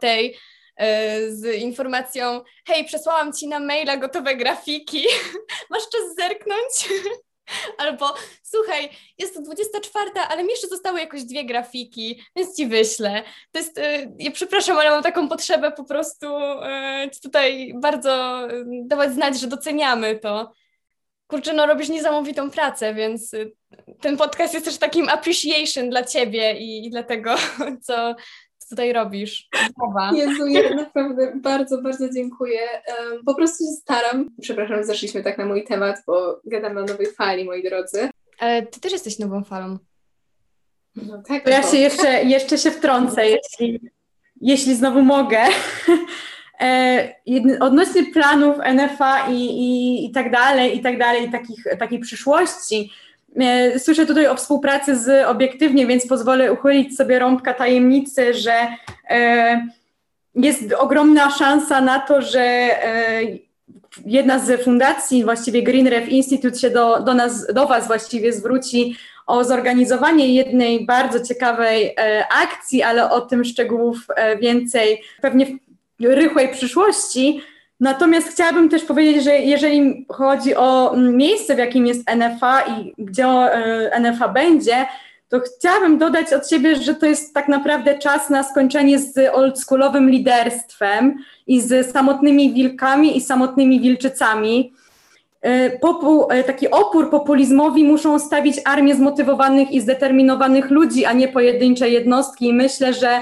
E, 0.77 1.31
z 1.31 1.45
informacją: 1.63 2.41
Hej, 2.67 2.85
przesłałam 2.85 3.33
ci 3.33 3.49
na 3.49 3.61
maila 3.61 3.97
gotowe 3.97 4.37
grafiki, 4.37 5.07
masz 5.71 5.83
czas 5.83 6.15
zerknąć? 6.17 6.89
Albo 7.79 8.15
słuchaj, 8.43 8.91
jest 9.19 9.35
to 9.35 9.43
24, 9.43 10.11
ale 10.29 10.45
mi 10.45 10.51
jeszcze 10.51 10.69
zostały 10.69 11.01
jakoś 11.01 11.25
dwie 11.25 11.45
grafiki, 11.45 12.23
więc 12.37 12.57
ci 12.57 12.67
wyślę. 12.67 13.23
To 13.53 13.59
jest, 13.59 13.79
e, 13.79 14.15
ja 14.19 14.31
przepraszam, 14.31 14.79
ale 14.79 14.91
mam 14.91 15.03
taką 15.03 15.29
potrzebę 15.29 15.73
po 15.73 15.85
prostu 15.85 16.27
tutaj 17.23 17.75
bardzo 17.77 18.41
dawać 18.85 19.13
znać, 19.13 19.41
że 19.41 19.47
doceniamy 19.47 20.19
to. 20.19 20.53
Kurczę, 21.35 21.53
no 21.53 21.67
robisz 21.67 21.89
niesamowitą 21.89 22.51
pracę, 22.51 22.95
więc 22.95 23.33
ten 24.01 24.17
podcast 24.17 24.55
jest 24.55 24.67
też 24.67 24.79
takim 24.79 25.09
appreciation 25.09 25.91
dla 25.91 26.05
ciebie 26.05 26.59
i, 26.59 26.87
i 26.87 26.91
dla 26.91 27.03
tego, 27.03 27.35
co, 27.87 28.15
co 28.59 28.69
tutaj 28.69 28.93
robisz. 28.93 29.49
Brawa. 29.79 30.17
Jezu, 30.17 30.47
ja 30.47 30.75
naprawdę 30.75 31.33
bardzo, 31.37 31.83
bardzo 31.83 32.11
dziękuję. 32.11 32.61
Um, 32.61 33.25
po 33.25 33.35
prostu 33.35 33.65
się 33.65 33.71
staram. 33.71 34.31
Przepraszam, 34.41 34.85
zeszliśmy 34.85 35.23
tak 35.23 35.39
na 35.39 35.45
mój 35.45 35.65
temat, 35.65 35.97
bo 36.07 36.41
gadamy 36.45 36.81
o 36.81 36.85
nowej 36.85 37.07
fali, 37.07 37.45
moi 37.45 37.63
drodzy. 37.63 38.09
Ale 38.39 38.63
ty 38.63 38.81
też 38.81 38.93
jesteś 38.93 39.19
nową 39.19 39.45
falą. 39.45 39.79
No 40.97 41.23
tak. 41.29 41.45
To 41.45 41.51
ja 41.51 41.63
się 41.63 41.77
jeszcze, 41.77 42.25
jeszcze 42.25 42.59
się 42.59 42.71
wtrącę, 42.71 43.27
jeśli, 43.29 43.91
jeśli 44.41 44.75
znowu 44.75 45.03
mogę. 45.03 45.39
E, 46.61 47.15
odnośnie 47.61 48.03
planów 48.13 48.57
NFA 48.75 49.29
i, 49.31 49.37
i, 49.37 50.05
i 50.07 50.13
tak 50.13 50.31
dalej, 50.31 50.79
i 50.79 50.81
tak 50.81 50.99
dalej, 50.99 51.31
takich, 51.31 51.65
takiej 51.79 51.99
przyszłości, 51.99 52.91
E, 53.41 53.79
słyszę 53.79 54.07
tutaj 54.07 54.27
o 54.27 54.37
współpracy 54.37 54.97
z 54.97 55.27
Obiektywnie, 55.27 55.87
więc 55.87 56.07
pozwolę 56.07 56.53
uchylić 56.53 56.97
sobie 56.97 57.19
rąbka 57.19 57.55
tajemnicy, 57.55 58.35
że 58.35 58.55
e, 59.11 59.69
jest 60.35 60.73
ogromna 60.73 61.31
szansa 61.31 61.81
na 61.81 61.99
to, 61.99 62.23
że 62.23 62.69
jedna 64.07 64.39
z 64.39 64.63
fundacji, 64.63 65.25
właściwie 65.25 65.63
Green 65.63 65.87
Ref 65.87 66.09
Institute 66.09 66.59
się 66.59 66.71
do, 66.71 67.01
do 67.01 67.15
nas, 67.15 67.47
do 67.55 67.67
Was 67.67 67.87
właściwie 67.87 68.33
zwróci 68.33 68.97
o 69.27 69.45
zorganizowanie 69.45 70.35
jednej 70.35 70.87
bardzo 70.87 71.21
ciekawej 71.21 71.97
akcji, 72.43 72.83
ale 72.83 73.11
o 73.11 73.21
tym 73.21 73.45
szczegółów 73.45 74.07
więcej. 74.41 75.03
Pewnie 75.23 75.47
rychłej 76.01 76.49
przyszłości. 76.49 77.41
Natomiast 77.81 78.29
chciałabym 78.29 78.69
też 78.69 78.85
powiedzieć, 78.85 79.25
że 79.25 79.39
jeżeli 79.39 80.07
chodzi 80.09 80.55
o 80.55 80.97
miejsce, 80.97 81.55
w 81.55 81.59
jakim 81.59 81.87
jest 81.87 82.11
NFA 82.17 82.61
i 82.61 82.95
gdzie 82.99 83.27
e, 83.27 84.01
NFA 84.01 84.29
będzie, 84.29 84.87
to 85.29 85.41
chciałabym 85.41 85.99
dodać 85.99 86.33
od 86.33 86.49
siebie, 86.49 86.77
że 86.77 86.95
to 86.95 87.07
jest 87.07 87.35
tak 87.35 87.49
naprawdę 87.49 87.99
czas 87.99 88.31
na 88.31 88.43
skończenie 88.43 88.99
z 88.99 89.35
oldschoolowym 89.35 90.11
liderstwem 90.11 91.15
i 91.47 91.61
z 91.61 91.93
samotnymi 91.93 92.53
wilkami 92.53 93.17
i 93.17 93.21
samotnymi 93.21 93.81
wilczycami. 93.81 94.73
E, 95.41 95.71
popu, 95.79 96.31
e, 96.31 96.45
taki 96.45 96.71
opór 96.71 97.11
populizmowi 97.11 97.85
muszą 97.85 98.19
stawić 98.19 98.57
armię 98.65 98.95
zmotywowanych 98.95 99.71
i 99.71 99.81
zdeterminowanych 99.81 100.71
ludzi, 100.71 101.05
a 101.05 101.13
nie 101.13 101.29
pojedyncze 101.29 101.89
jednostki. 101.89 102.49
I 102.49 102.55
myślę, 102.55 102.95
że 102.95 103.21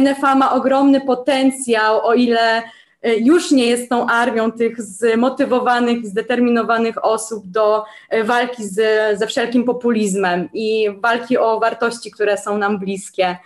NFA 0.00 0.34
ma 0.34 0.52
ogromny 0.52 1.00
potencjał, 1.00 2.06
o 2.06 2.14
ile 2.14 2.62
E, 3.04 3.16
już 3.16 3.50
nie 3.50 3.66
jest 3.66 3.88
tą 3.88 4.06
armią 4.06 4.52
tych 4.52 4.82
zmotywowanych, 4.82 6.06
zdeterminowanych 6.06 7.04
osób 7.04 7.46
do 7.46 7.84
e, 8.10 8.24
walki 8.24 8.64
z, 8.64 8.78
ze 9.18 9.26
wszelkim 9.26 9.64
populizmem 9.64 10.48
i 10.54 10.88
walki 11.00 11.38
o 11.38 11.60
wartości, 11.60 12.10
które 12.10 12.38
są 12.38 12.58
nam 12.58 12.78
bliskie. 12.78 13.36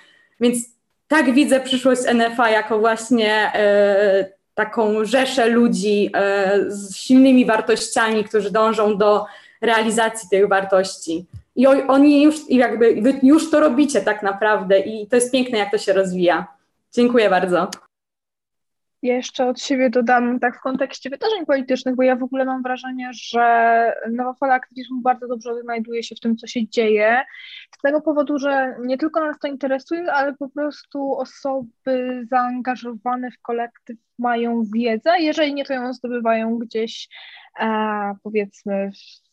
Więc 0.40 0.58
tak 1.08 1.34
widzę 1.34 1.60
przyszłość 1.60 2.02
NFA 2.14 2.50
jako 2.50 2.78
właśnie 2.78 3.52
e, 3.54 4.32
taką 4.54 5.04
rzeszę 5.04 5.48
ludzi 5.48 6.12
z 6.68 6.96
silnymi 6.96 7.46
wartościami, 7.46 8.24
którzy 8.24 8.50
dążą 8.50 8.96
do 8.96 9.24
realizacji 9.60 10.28
tych 10.28 10.48
wartości. 10.48 11.26
I 11.58 11.66
oni 11.66 12.22
już 12.22 12.50
jakby 12.50 13.02
wy 13.02 13.20
już 13.22 13.50
to 13.50 13.60
robicie 13.60 14.00
tak 14.00 14.22
naprawdę 14.22 14.80
i 14.80 15.06
to 15.06 15.16
jest 15.16 15.32
piękne, 15.32 15.58
jak 15.58 15.70
to 15.70 15.78
się 15.78 15.92
rozwija. 15.92 16.46
Dziękuję 16.92 17.30
bardzo. 17.30 17.70
Jeszcze 19.02 19.46
od 19.46 19.60
siebie 19.60 19.90
dodam 19.90 20.40
tak 20.40 20.58
w 20.58 20.60
kontekście 20.60 21.10
wydarzeń 21.10 21.46
politycznych, 21.46 21.96
bo 21.96 22.02
ja 22.02 22.16
w 22.16 22.22
ogóle 22.22 22.44
mam 22.44 22.62
wrażenie, 22.62 23.10
że 23.12 23.94
nowa 24.10 24.34
fala 24.34 24.54
aktywizmu 24.54 25.00
bardzo 25.00 25.28
dobrze 25.28 25.52
odnajduje 25.52 26.02
się 26.02 26.14
w 26.14 26.20
tym, 26.20 26.36
co 26.36 26.46
się 26.46 26.68
dzieje. 26.68 27.22
Z 27.78 27.82
tego 27.82 28.00
powodu, 28.00 28.38
że 28.38 28.76
nie 28.84 28.98
tylko 28.98 29.20
nas 29.20 29.38
to 29.38 29.48
interesuje, 29.48 30.12
ale 30.12 30.34
po 30.34 30.48
prostu 30.48 31.16
osoby 31.16 32.26
zaangażowane 32.30 33.30
w 33.30 33.40
kolektyw 33.42 33.96
mają 34.18 34.62
wiedzę. 34.74 35.10
Jeżeli 35.18 35.54
nie, 35.54 35.64
to 35.64 35.72
ją 35.72 35.92
zdobywają 35.92 36.58
gdzieś, 36.58 37.08
a, 37.58 38.12
powiedzmy, 38.22 38.90
w 38.90 39.27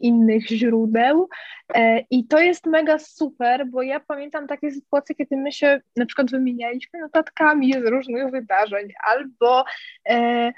innych 0.00 0.48
źródeł. 0.48 1.28
E, 1.74 2.00
I 2.10 2.26
to 2.26 2.38
jest 2.38 2.66
mega 2.66 2.98
super, 2.98 3.66
bo 3.70 3.82
ja 3.82 4.00
pamiętam 4.00 4.46
takie 4.46 4.70
sytuacje, 4.70 5.14
kiedy 5.14 5.36
my 5.36 5.52
się 5.52 5.80
na 5.96 6.06
przykład 6.06 6.30
wymienialiśmy 6.30 7.00
notatkami 7.00 7.72
z 7.72 7.86
różnych 7.86 8.30
wydarzeń, 8.30 8.88
albo 9.04 9.64
e, 10.08 10.52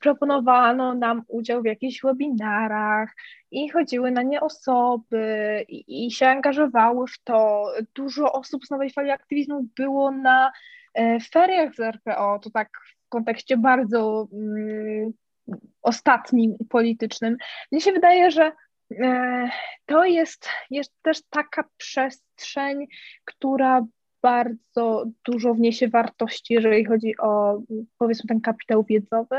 proponowano 0.00 0.94
nam 0.94 1.22
udział 1.28 1.62
w 1.62 1.66
jakichś 1.66 2.02
webinarach 2.02 3.14
i 3.50 3.68
chodziły 3.68 4.10
na 4.10 4.22
nie 4.22 4.40
osoby 4.40 5.64
i, 5.68 6.06
i 6.06 6.10
się 6.10 6.28
angażowały 6.28 7.06
w 7.06 7.18
to. 7.24 7.66
Dużo 7.94 8.32
osób 8.32 8.66
z 8.66 8.70
Nowej 8.70 8.90
Fali 8.90 9.10
Aktywizmu 9.10 9.68
było 9.76 10.10
na 10.10 10.52
e, 10.94 11.20
feriach 11.20 11.74
z 11.74 11.80
RPO, 11.80 12.38
to 12.38 12.50
tak 12.50 12.70
w 13.06 13.08
kontekście 13.08 13.56
bardzo 13.56 14.28
mm, 14.32 15.12
ostatnim 15.82 16.56
politycznym. 16.68 17.36
Mnie 17.72 17.80
się 17.80 17.92
wydaje, 17.92 18.30
że 18.30 18.52
e, 19.00 19.48
to 19.86 20.04
jest, 20.04 20.48
jest 20.70 20.92
też 21.02 21.22
taka 21.30 21.64
przestrzeń, 21.76 22.86
która 23.24 23.86
bardzo 24.22 25.04
dużo 25.24 25.54
wniesie 25.54 25.88
wartości, 25.88 26.54
jeżeli 26.54 26.84
chodzi 26.84 27.14
o 27.18 27.60
powiedzmy 27.98 28.28
ten 28.28 28.40
kapitał 28.40 28.84
wiedzowy. 28.84 29.36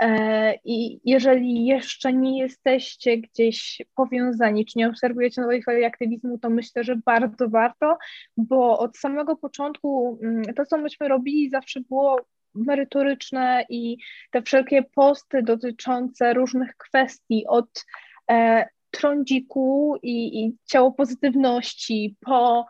E, 0.00 0.54
I 0.64 1.00
jeżeli 1.04 1.66
jeszcze 1.66 2.12
nie 2.12 2.38
jesteście 2.38 3.18
gdzieś 3.18 3.82
powiązani, 3.94 4.66
czy 4.66 4.78
nie 4.78 4.88
obserwujecie 4.88 5.40
nowej 5.40 5.62
fali 5.62 5.84
aktywizmu, 5.84 6.38
to 6.38 6.50
myślę, 6.50 6.84
że 6.84 6.96
bardzo 6.96 7.48
warto, 7.48 7.98
bo 8.36 8.78
od 8.78 8.96
samego 8.96 9.36
początku 9.36 10.18
mm, 10.22 10.42
to, 10.56 10.66
co 10.66 10.78
myśmy 10.78 11.08
robili, 11.08 11.50
zawsze 11.50 11.80
było 11.80 12.20
merytoryczne 12.54 13.64
i 13.68 13.96
te 14.30 14.42
wszelkie 14.42 14.82
posty 14.82 15.42
dotyczące 15.42 16.34
różnych 16.34 16.76
kwestii 16.76 17.46
od 17.46 17.86
e, 18.30 18.66
trądziku 18.90 19.96
i, 20.02 20.44
i 20.44 20.56
ciało 20.64 20.92
pozytywności 20.92 22.16
po 22.20 22.66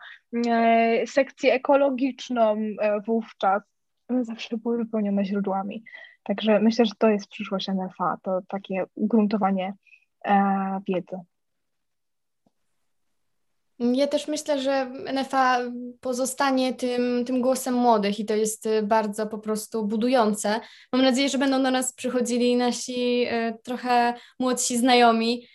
e, 0.47 1.07
sekcję 1.07 1.53
ekologiczną 1.53 2.57
e, 2.81 3.01
wówczas 3.01 3.63
zawsze 4.21 4.57
były 4.57 4.77
wypełnione 4.77 5.25
źródłami. 5.25 5.83
Także 6.23 6.59
myślę, 6.59 6.85
że 6.85 6.91
to 6.97 7.09
jest 7.09 7.27
przyszłość 7.27 7.67
NFA, 7.67 8.17
to 8.23 8.39
takie 8.47 8.83
ugruntowanie 8.95 9.73
wiedzy. 10.87 11.15
Ja 13.93 14.07
też 14.07 14.27
myślę, 14.27 14.59
że 14.59 14.91
NFA 15.13 15.59
pozostanie 16.01 16.73
tym, 16.73 17.25
tym 17.25 17.41
głosem 17.41 17.73
młodych 17.73 18.19
i 18.19 18.25
to 18.25 18.35
jest 18.35 18.69
bardzo 18.83 19.27
po 19.27 19.39
prostu 19.39 19.85
budujące. 19.85 20.59
Mam 20.93 21.01
nadzieję, 21.01 21.29
że 21.29 21.37
będą 21.37 21.63
do 21.63 21.71
nas 21.71 21.93
przychodzili 21.93 22.55
nasi 22.55 23.27
trochę 23.63 24.13
młodsi 24.39 24.77
znajomi, 24.77 25.47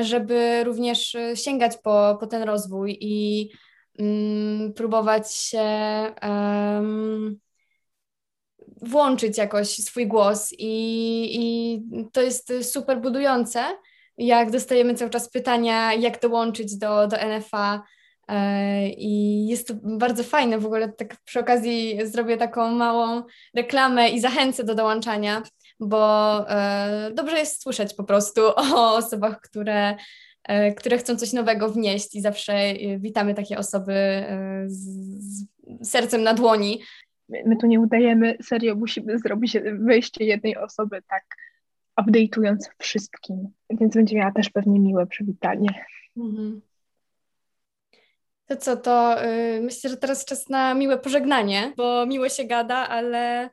żeby 0.00 0.64
również 0.64 1.16
sięgać 1.34 1.72
po, 1.82 2.16
po 2.20 2.26
ten 2.26 2.42
rozwój 2.42 2.98
i 3.00 3.50
um, 3.98 4.72
próbować 4.76 5.34
się 5.34 5.64
um, 6.22 7.40
włączyć 8.82 9.38
jakoś 9.38 9.68
swój 9.68 10.06
głos 10.06 10.52
i, 10.58 10.66
i 11.32 11.82
to 12.12 12.22
jest 12.22 12.52
super 12.62 13.00
budujące, 13.00 13.64
jak 14.18 14.50
dostajemy 14.50 14.94
cały 14.94 15.10
czas 15.10 15.30
pytania, 15.30 15.94
jak 15.94 16.20
dołączyć 16.20 16.76
do, 16.76 17.06
do 17.06 17.16
NFA 17.16 17.82
e, 18.28 18.88
i 18.88 19.46
jest 19.46 19.68
to 19.68 19.74
bardzo 19.82 20.24
fajne, 20.24 20.58
w 20.58 20.66
ogóle 20.66 20.92
tak 20.92 21.16
przy 21.24 21.40
okazji 21.40 21.98
zrobię 22.04 22.36
taką 22.36 22.70
małą 22.70 23.22
reklamę 23.54 24.08
i 24.08 24.20
zachęcę 24.20 24.64
do 24.64 24.74
dołączania, 24.74 25.42
bo 25.80 26.50
e, 26.50 27.10
dobrze 27.14 27.38
jest 27.38 27.62
słyszeć 27.62 27.94
po 27.94 28.04
prostu 28.04 28.40
o 28.56 28.94
osobach, 28.96 29.40
które, 29.40 29.96
e, 30.44 30.74
które 30.74 30.98
chcą 30.98 31.16
coś 31.16 31.32
nowego 31.32 31.68
wnieść 31.70 32.14
i 32.14 32.20
zawsze 32.20 32.74
witamy 32.98 33.34
takie 33.34 33.58
osoby 33.58 34.24
z, 34.66 34.96
sercem 35.82 36.22
na 36.22 36.34
dłoni, 36.34 36.82
my 37.28 37.56
tu 37.56 37.66
nie 37.66 37.80
udajemy, 37.80 38.36
serio 38.42 38.74
musimy 38.74 39.18
zrobić 39.18 39.56
wejście 39.78 40.24
jednej 40.24 40.56
osoby 40.56 41.02
tak 41.08 41.24
update'ując 42.00 42.58
wszystkim, 42.78 43.48
więc 43.70 43.94
będzie 43.94 44.16
miała 44.16 44.32
też 44.32 44.50
pewnie 44.50 44.80
miłe 44.80 45.06
przywitanie. 45.06 45.84
Mhm. 46.16 46.60
To 48.46 48.56
co, 48.56 48.76
to 48.76 49.16
yy, 49.24 49.60
myślę, 49.60 49.90
że 49.90 49.96
teraz 49.96 50.24
czas 50.24 50.48
na 50.48 50.74
miłe 50.74 50.98
pożegnanie, 50.98 51.72
bo 51.76 52.06
miło 52.06 52.28
się 52.28 52.44
gada, 52.44 52.76
ale 52.88 53.50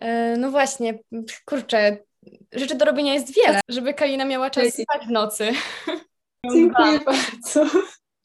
yy, 0.00 0.08
no 0.38 0.50
właśnie, 0.50 0.98
kurczę, 1.44 1.96
rzeczy 2.52 2.74
do 2.74 2.84
robienia 2.84 3.14
jest 3.14 3.34
wiele, 3.34 3.60
żeby 3.68 3.94
Kalina 3.94 4.24
miała 4.24 4.50
czas 4.50 4.74
spać 4.74 5.06
w 5.06 5.10
nocy. 5.10 5.52
Dziękuję 6.52 7.00
bardzo. 7.06 7.66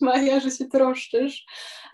Maja, 0.01 0.39
że 0.39 0.51
się 0.51 0.65
troszczysz. 0.65 1.45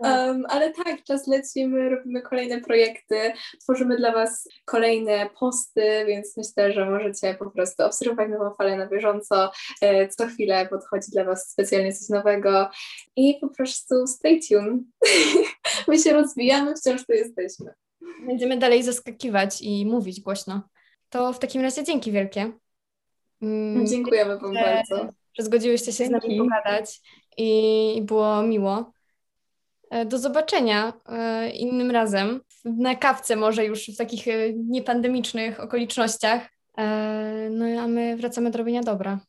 Um, 0.03 0.45
ale 0.49 0.73
tak, 0.73 1.03
czas 1.03 1.27
leci, 1.27 1.67
my 1.67 1.89
robimy 1.89 2.21
kolejne 2.21 2.61
projekty, 2.61 3.33
tworzymy 3.61 3.97
dla 3.97 4.11
Was 4.11 4.47
kolejne 4.65 5.29
posty, 5.39 6.05
więc 6.07 6.37
myślę, 6.37 6.73
że 6.73 6.85
możecie 6.85 7.33
po 7.33 7.51
prostu 7.51 7.83
obserwować 7.83 8.29
nową 8.29 8.55
falę 8.55 8.77
na 8.77 8.87
bieżąco. 8.87 9.51
E, 9.81 10.07
co 10.07 10.27
chwilę 10.27 10.67
podchodzi 10.67 11.11
dla 11.11 11.23
Was 11.23 11.51
specjalnie 11.51 11.93
coś 11.93 12.09
nowego 12.09 12.69
i 13.15 13.37
po 13.41 13.49
prostu 13.49 14.07
stay 14.07 14.39
tuned. 14.49 14.81
my 15.87 15.99
się 15.99 16.13
rozwijamy, 16.13 16.75
wciąż 16.75 17.05
tu 17.05 17.13
jesteśmy. 17.13 17.73
Będziemy 18.25 18.57
dalej 18.57 18.83
zaskakiwać 18.83 19.61
i 19.61 19.85
mówić 19.85 20.21
głośno. 20.21 20.61
To 21.09 21.33
w 21.33 21.39
takim 21.39 21.61
razie 21.61 21.83
dzięki 21.83 22.11
wielkie. 22.11 22.51
Mm, 23.41 23.87
Dziękujemy 23.87 24.39
Wam 24.39 24.53
bardzo. 24.53 25.09
Że 25.33 25.43
zgodziłyście 25.43 25.91
się 25.91 26.07
Dzięki. 26.09 26.19
z 26.19 26.29
nami 26.29 26.37
pogadać 26.37 27.01
i 27.37 28.01
było 28.05 28.43
miło. 28.43 28.91
E, 29.91 30.06
do 30.06 30.17
zobaczenia 30.17 30.93
e, 31.10 31.49
innym 31.49 31.91
razem, 31.91 32.41
na 32.65 32.95
kawce 32.95 33.36
może 33.36 33.65
już 33.65 33.88
w 33.88 33.97
takich 33.97 34.27
e, 34.27 34.54
niepandemicznych 34.54 35.60
okolicznościach. 35.60 36.49
No 37.49 37.65
a 37.82 37.88
my 37.88 38.17
wracamy 38.17 38.51
do 38.51 38.58
robienia 38.58 38.82
dobra. 38.82 39.19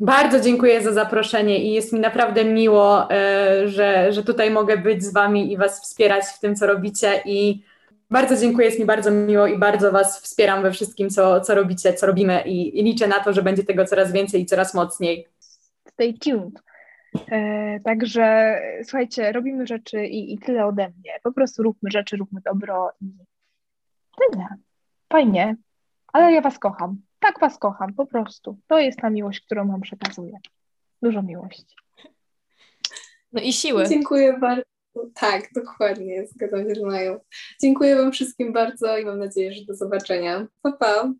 Bardzo 0.00 0.40
dziękuję 0.40 0.82
za 0.82 0.92
zaproszenie 0.92 1.64
i 1.64 1.72
jest 1.72 1.92
mi 1.92 2.00
naprawdę 2.00 2.44
miło, 2.44 3.08
że, 3.64 4.12
że 4.12 4.24
tutaj 4.24 4.50
mogę 4.50 4.76
być 4.76 5.04
z 5.04 5.12
Wami 5.12 5.52
i 5.52 5.56
Was 5.56 5.82
wspierać 5.82 6.24
w 6.24 6.40
tym, 6.40 6.56
co 6.56 6.66
robicie. 6.66 7.22
I 7.24 7.62
bardzo 8.10 8.36
dziękuję, 8.36 8.66
jest 8.66 8.78
mi 8.78 8.84
bardzo 8.84 9.10
miło 9.10 9.46
i 9.46 9.58
bardzo 9.58 9.92
Was 9.92 10.20
wspieram 10.20 10.62
we 10.62 10.72
wszystkim, 10.72 11.10
co, 11.10 11.40
co 11.40 11.54
robicie, 11.54 11.94
co 11.94 12.06
robimy. 12.06 12.42
I, 12.46 12.80
i 12.80 12.82
liczę 12.82 13.06
na 13.06 13.20
to, 13.20 13.32
że 13.32 13.42
będzie 13.42 13.64
tego 13.64 13.84
coraz 13.84 14.12
więcej 14.12 14.42
i 14.42 14.46
coraz 14.46 14.74
mocniej 14.74 15.28
stay 15.98 16.14
tuned. 16.14 16.67
E, 17.30 17.80
także 17.80 18.58
słuchajcie, 18.82 19.32
robimy 19.32 19.66
rzeczy 19.66 20.06
i, 20.06 20.34
i 20.34 20.38
tyle 20.38 20.66
ode 20.66 20.88
mnie. 20.88 21.12
Po 21.22 21.32
prostu 21.32 21.62
róbmy 21.62 21.90
rzeczy, 21.90 22.16
róbmy 22.16 22.40
dobro 22.40 22.92
i 23.00 23.12
tyle. 24.18 24.46
Fajnie, 25.12 25.56
ale 26.12 26.32
ja 26.32 26.40
was 26.40 26.58
kocham. 26.58 27.00
Tak 27.18 27.40
was 27.40 27.58
kocham, 27.58 27.94
po 27.94 28.06
prostu. 28.06 28.58
To 28.66 28.78
jest 28.78 28.98
ta 28.98 29.10
miłość, 29.10 29.40
którą 29.40 29.68
wam 29.68 29.80
przekazuję. 29.80 30.38
Dużo 31.02 31.22
miłości. 31.22 31.76
No 33.32 33.42
i 33.42 33.52
siły. 33.52 33.88
Dziękuję 33.88 34.38
bardzo. 34.38 34.62
Tak, 35.14 35.52
dokładnie, 35.54 36.26
zgadzam 36.26 36.68
się 36.68 36.74
z 36.74 36.82
Mają. 36.82 37.20
Dziękuję 37.60 37.96
wam 37.96 38.12
wszystkim 38.12 38.52
bardzo 38.52 38.98
i 38.98 39.04
mam 39.04 39.18
nadzieję, 39.18 39.52
że 39.52 39.64
do 39.64 39.74
zobaczenia. 39.74 40.46
Pa, 40.62 40.72
pa. 40.72 41.12